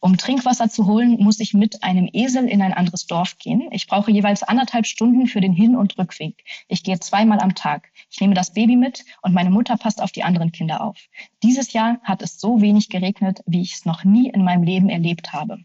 um 0.00 0.16
Trinkwasser 0.16 0.68
zu 0.68 0.86
holen, 0.86 1.18
muss 1.20 1.40
ich 1.40 1.54
mit 1.54 1.82
einem 1.82 2.08
Esel 2.12 2.48
in 2.48 2.62
ein 2.62 2.72
anderes 2.72 3.06
Dorf 3.06 3.36
gehen. 3.38 3.68
Ich 3.72 3.88
brauche 3.88 4.12
jeweils 4.12 4.42
anderthalb 4.42 4.86
Stunden 4.86 5.26
für 5.26 5.40
den 5.40 5.52
Hin- 5.52 5.76
und 5.76 5.98
Rückweg. 5.98 6.44
Ich 6.68 6.84
gehe 6.84 7.00
zweimal 7.00 7.40
am 7.40 7.54
Tag. 7.54 7.90
Ich 8.10 8.20
nehme 8.20 8.34
das 8.34 8.52
Baby 8.52 8.76
mit 8.76 9.04
und 9.22 9.34
meine 9.34 9.50
Mutter 9.50 9.76
passt 9.76 10.00
auf 10.00 10.12
die 10.12 10.22
anderen 10.22 10.52
Kinder 10.52 10.82
auf. 10.82 10.96
Dieses 11.42 11.72
Jahr 11.72 11.98
hat 12.04 12.22
es 12.22 12.38
so 12.38 12.60
wenig 12.60 12.90
geregnet, 12.90 13.42
wie 13.46 13.62
ich 13.62 13.74
es 13.74 13.84
noch 13.84 14.04
nie 14.04 14.28
in 14.28 14.44
meinem 14.44 14.62
Leben 14.62 14.88
erlebt 14.88 15.32
habe. 15.32 15.64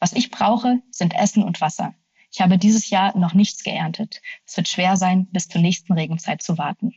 Was 0.00 0.12
ich 0.12 0.30
brauche, 0.30 0.80
sind 0.90 1.14
Essen 1.14 1.42
und 1.42 1.60
Wasser. 1.60 1.94
Ich 2.30 2.40
habe 2.40 2.58
dieses 2.58 2.90
Jahr 2.90 3.16
noch 3.16 3.34
nichts 3.34 3.64
geerntet. 3.64 4.20
Es 4.46 4.56
wird 4.56 4.68
schwer 4.68 4.96
sein, 4.96 5.26
bis 5.30 5.48
zur 5.48 5.60
nächsten 5.60 5.92
Regenzeit 5.92 6.42
zu 6.42 6.58
warten. 6.58 6.94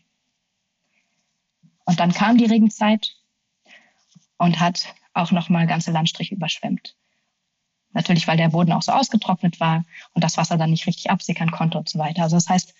Und 1.86 2.00
dann 2.00 2.14
kam 2.14 2.38
die 2.38 2.46
Regenzeit 2.46 3.16
und 4.38 4.60
hat 4.60 4.94
auch 5.14 5.32
nochmal 5.32 5.68
ganze 5.68 5.92
Landstriche 5.92 6.36
überschwemmt. 6.36 6.96
Natürlich, 7.94 8.28
weil 8.28 8.38
der 8.38 8.50
Boden 8.50 8.72
auch 8.72 8.82
so 8.82 8.92
ausgetrocknet 8.92 9.60
war 9.60 9.84
und 10.14 10.24
das 10.24 10.38
Wasser 10.38 10.58
dann 10.58 10.72
nicht 10.72 10.88
richtig 10.88 11.10
absickern 11.10 11.52
konnte 11.52 11.78
und 11.78 11.90
so 11.90 12.00
weiter. 12.00 12.24
Also 12.24 12.38
das 12.38 12.48
heißt 12.48 12.74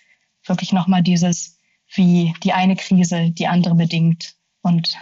wirklich 0.46 0.72
nochmal 0.72 1.02
dieses, 1.02 1.58
wie 1.94 2.34
die 2.42 2.52
eine 2.52 2.76
Krise 2.76 3.30
die 3.30 3.46
andere 3.46 3.74
bedingt. 3.74 4.34
Und 4.62 4.96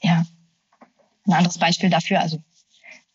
ja, 0.00 0.24
ein 1.26 1.32
anderes 1.32 1.58
Beispiel 1.58 1.90
dafür, 1.90 2.20
also 2.20 2.42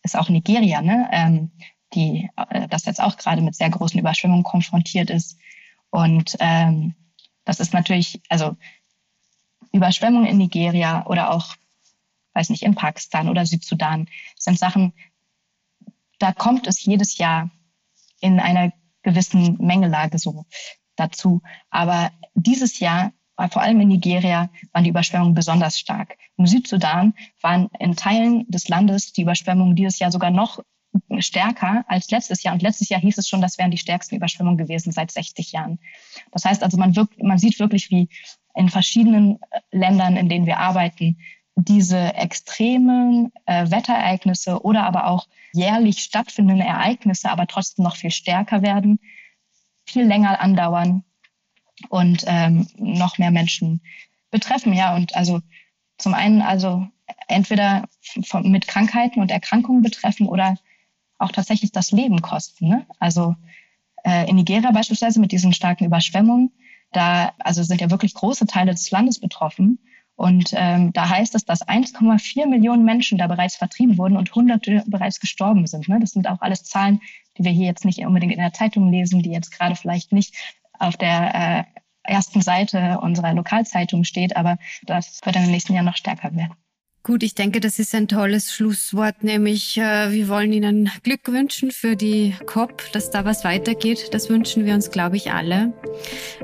ist 0.02 0.16
auch 0.16 0.28
Nigeria, 0.28 0.82
ne? 0.82 1.08
Ähm, 1.12 1.50
die 1.94 2.28
äh, 2.36 2.68
das 2.68 2.84
jetzt 2.84 3.00
auch 3.00 3.16
gerade 3.16 3.40
mit 3.40 3.54
sehr 3.54 3.70
großen 3.70 3.98
Überschwemmungen 3.98 4.44
konfrontiert 4.44 5.10
ist. 5.10 5.38
Und 5.90 6.36
ähm, 6.40 6.94
das 7.44 7.60
ist 7.60 7.72
natürlich, 7.72 8.20
also 8.28 8.56
Überschwemmungen 9.72 10.28
in 10.28 10.36
Nigeria 10.36 11.06
oder 11.06 11.30
auch 11.30 11.56
weiß 12.38 12.50
nicht, 12.50 12.62
in 12.62 12.76
Pakistan 12.76 13.28
oder 13.28 13.44
Südsudan, 13.44 14.08
sind 14.38 14.58
Sachen, 14.58 14.92
da 16.20 16.32
kommt 16.32 16.66
es 16.66 16.84
jedes 16.84 17.18
Jahr 17.18 17.50
in 18.20 18.38
einer 18.40 18.72
gewissen 19.02 19.56
Mengelage 19.58 20.18
so 20.18 20.44
dazu. 20.96 21.42
Aber 21.70 22.10
dieses 22.34 22.78
Jahr, 22.78 23.12
vor 23.50 23.62
allem 23.62 23.80
in 23.80 23.88
Nigeria, 23.88 24.50
waren 24.72 24.84
die 24.84 24.90
Überschwemmungen 24.90 25.34
besonders 25.34 25.78
stark. 25.78 26.16
Im 26.36 26.46
Südsudan 26.46 27.14
waren 27.40 27.68
in 27.78 27.96
Teilen 27.96 28.46
des 28.48 28.68
Landes 28.68 29.12
die 29.12 29.22
Überschwemmungen 29.22 29.76
dieses 29.76 29.98
Jahr 29.98 30.12
sogar 30.12 30.30
noch 30.30 30.60
stärker 31.18 31.84
als 31.88 32.10
letztes 32.10 32.42
Jahr. 32.42 32.54
Und 32.54 32.62
letztes 32.62 32.88
Jahr 32.88 33.00
hieß 33.00 33.18
es 33.18 33.28
schon, 33.28 33.40
das 33.40 33.58
wären 33.58 33.70
die 33.70 33.78
stärksten 33.78 34.16
Überschwemmungen 34.16 34.58
gewesen 34.58 34.92
seit 34.92 35.10
60 35.10 35.52
Jahren. 35.52 35.78
Das 36.32 36.44
heißt 36.44 36.62
also, 36.62 36.76
man, 36.78 36.96
wirkt, 36.96 37.22
man 37.22 37.38
sieht 37.38 37.58
wirklich, 37.58 37.90
wie 37.90 38.08
in 38.54 38.68
verschiedenen 38.68 39.38
Ländern, 39.70 40.16
in 40.16 40.28
denen 40.28 40.46
wir 40.46 40.58
arbeiten, 40.58 41.18
diese 41.60 42.14
extremen 42.14 43.32
äh, 43.46 43.70
Wetterereignisse 43.70 44.62
oder 44.62 44.84
aber 44.84 45.08
auch 45.08 45.26
jährlich 45.52 45.98
stattfindende 45.98 46.64
Ereignisse 46.64 47.30
aber 47.30 47.46
trotzdem 47.46 47.84
noch 47.84 47.96
viel 47.96 48.12
stärker 48.12 48.62
werden, 48.62 49.00
viel 49.84 50.04
länger 50.04 50.40
andauern 50.40 51.04
und 51.88 52.24
ähm, 52.26 52.68
noch 52.76 53.18
mehr 53.18 53.32
Menschen 53.32 53.80
betreffen. 54.30 54.72
Ja, 54.72 54.94
und 54.94 55.16
also 55.16 55.40
zum 55.96 56.14
einen 56.14 56.42
also 56.42 56.86
entweder 57.26 57.88
von, 58.24 58.50
mit 58.50 58.68
Krankheiten 58.68 59.20
und 59.20 59.30
Erkrankungen 59.30 59.82
betreffen 59.82 60.28
oder 60.28 60.56
auch 61.18 61.32
tatsächlich 61.32 61.72
das 61.72 61.90
Leben 61.90 62.22
kosten. 62.22 62.68
Ne? 62.68 62.86
Also 63.00 63.34
äh, 64.04 64.28
in 64.30 64.36
Nigeria 64.36 64.70
beispielsweise 64.70 65.18
mit 65.18 65.32
diesen 65.32 65.52
starken 65.52 65.86
Überschwemmungen, 65.86 66.52
da 66.92 67.32
also 67.40 67.64
sind 67.64 67.80
ja 67.80 67.90
wirklich 67.90 68.14
große 68.14 68.46
Teile 68.46 68.72
des 68.72 68.90
Landes 68.92 69.18
betroffen. 69.18 69.80
Und 70.18 70.50
ähm, 70.52 70.92
da 70.92 71.08
heißt 71.08 71.36
es, 71.36 71.44
dass 71.44 71.66
1,4 71.66 72.46
Millionen 72.46 72.84
Menschen 72.84 73.18
da 73.18 73.28
bereits 73.28 73.54
vertrieben 73.54 73.98
wurden 73.98 74.16
und 74.16 74.34
Hunderte 74.34 74.82
bereits 74.88 75.20
gestorben 75.20 75.64
sind. 75.68 75.88
Ne? 75.88 76.00
Das 76.00 76.10
sind 76.10 76.28
auch 76.28 76.40
alles 76.40 76.64
Zahlen, 76.64 77.00
die 77.38 77.44
wir 77.44 77.52
hier 77.52 77.66
jetzt 77.66 77.84
nicht 77.84 78.04
unbedingt 78.04 78.32
in 78.32 78.40
der 78.40 78.52
Zeitung 78.52 78.90
lesen, 78.90 79.22
die 79.22 79.30
jetzt 79.30 79.52
gerade 79.52 79.76
vielleicht 79.76 80.10
nicht 80.10 80.34
auf 80.76 80.96
der, 80.96 81.34
äh, 81.34 81.64
ersten 82.08 82.40
Seite 82.40 82.98
unserer 83.00 83.34
Lokalzeitung 83.34 84.04
steht, 84.04 84.36
aber 84.36 84.58
das 84.82 85.20
wird 85.24 85.36
in 85.36 85.42
den 85.42 85.50
nächsten 85.50 85.74
Jahren 85.74 85.84
noch 85.84 85.96
stärker 85.96 86.34
werden. 86.34 86.54
Gut, 87.04 87.22
ich 87.22 87.34
denke, 87.34 87.60
das 87.60 87.78
ist 87.78 87.94
ein 87.94 88.08
tolles 88.08 88.52
Schlusswort, 88.52 89.24
nämlich 89.24 89.78
äh, 89.78 90.12
wir 90.12 90.28
wollen 90.28 90.52
Ihnen 90.52 90.90
Glück 91.04 91.28
wünschen 91.28 91.70
für 91.70 91.96
die 91.96 92.34
COP, 92.44 92.82
dass 92.92 93.10
da 93.10 93.24
was 93.24 93.44
weitergeht. 93.44 94.12
Das 94.12 94.28
wünschen 94.28 94.66
wir 94.66 94.74
uns, 94.74 94.90
glaube 94.90 95.16
ich, 95.16 95.32
alle. 95.32 95.72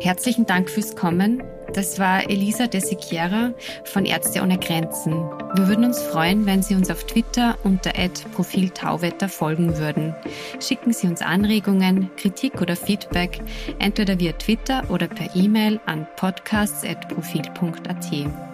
Herzlichen 0.00 0.46
Dank 0.46 0.70
fürs 0.70 0.96
Kommen. 0.96 1.42
Das 1.74 1.98
war 1.98 2.30
Elisa 2.30 2.66
de 2.68 2.80
Siquiera 2.80 3.52
von 3.84 4.06
Ärzte 4.06 4.40
ohne 4.42 4.58
Grenzen. 4.58 5.12
Wir 5.54 5.66
würden 5.66 5.84
uns 5.84 6.00
freuen, 6.00 6.46
wenn 6.46 6.62
Sie 6.62 6.76
uns 6.76 6.88
auf 6.88 7.04
Twitter 7.04 7.58
unter 7.64 7.90
Profil 8.32 8.70
Tauwetter 8.70 9.28
folgen 9.28 9.76
würden. 9.76 10.14
Schicken 10.60 10.92
Sie 10.92 11.08
uns 11.08 11.20
Anregungen, 11.20 12.10
Kritik 12.16 12.62
oder 12.62 12.76
Feedback, 12.76 13.40
entweder 13.80 14.20
via 14.20 14.32
Twitter 14.32 14.88
oder 14.88 15.08
per 15.08 15.34
E-Mail 15.34 15.80
an 15.86 16.06
podcasts.profil.at. 16.16 18.53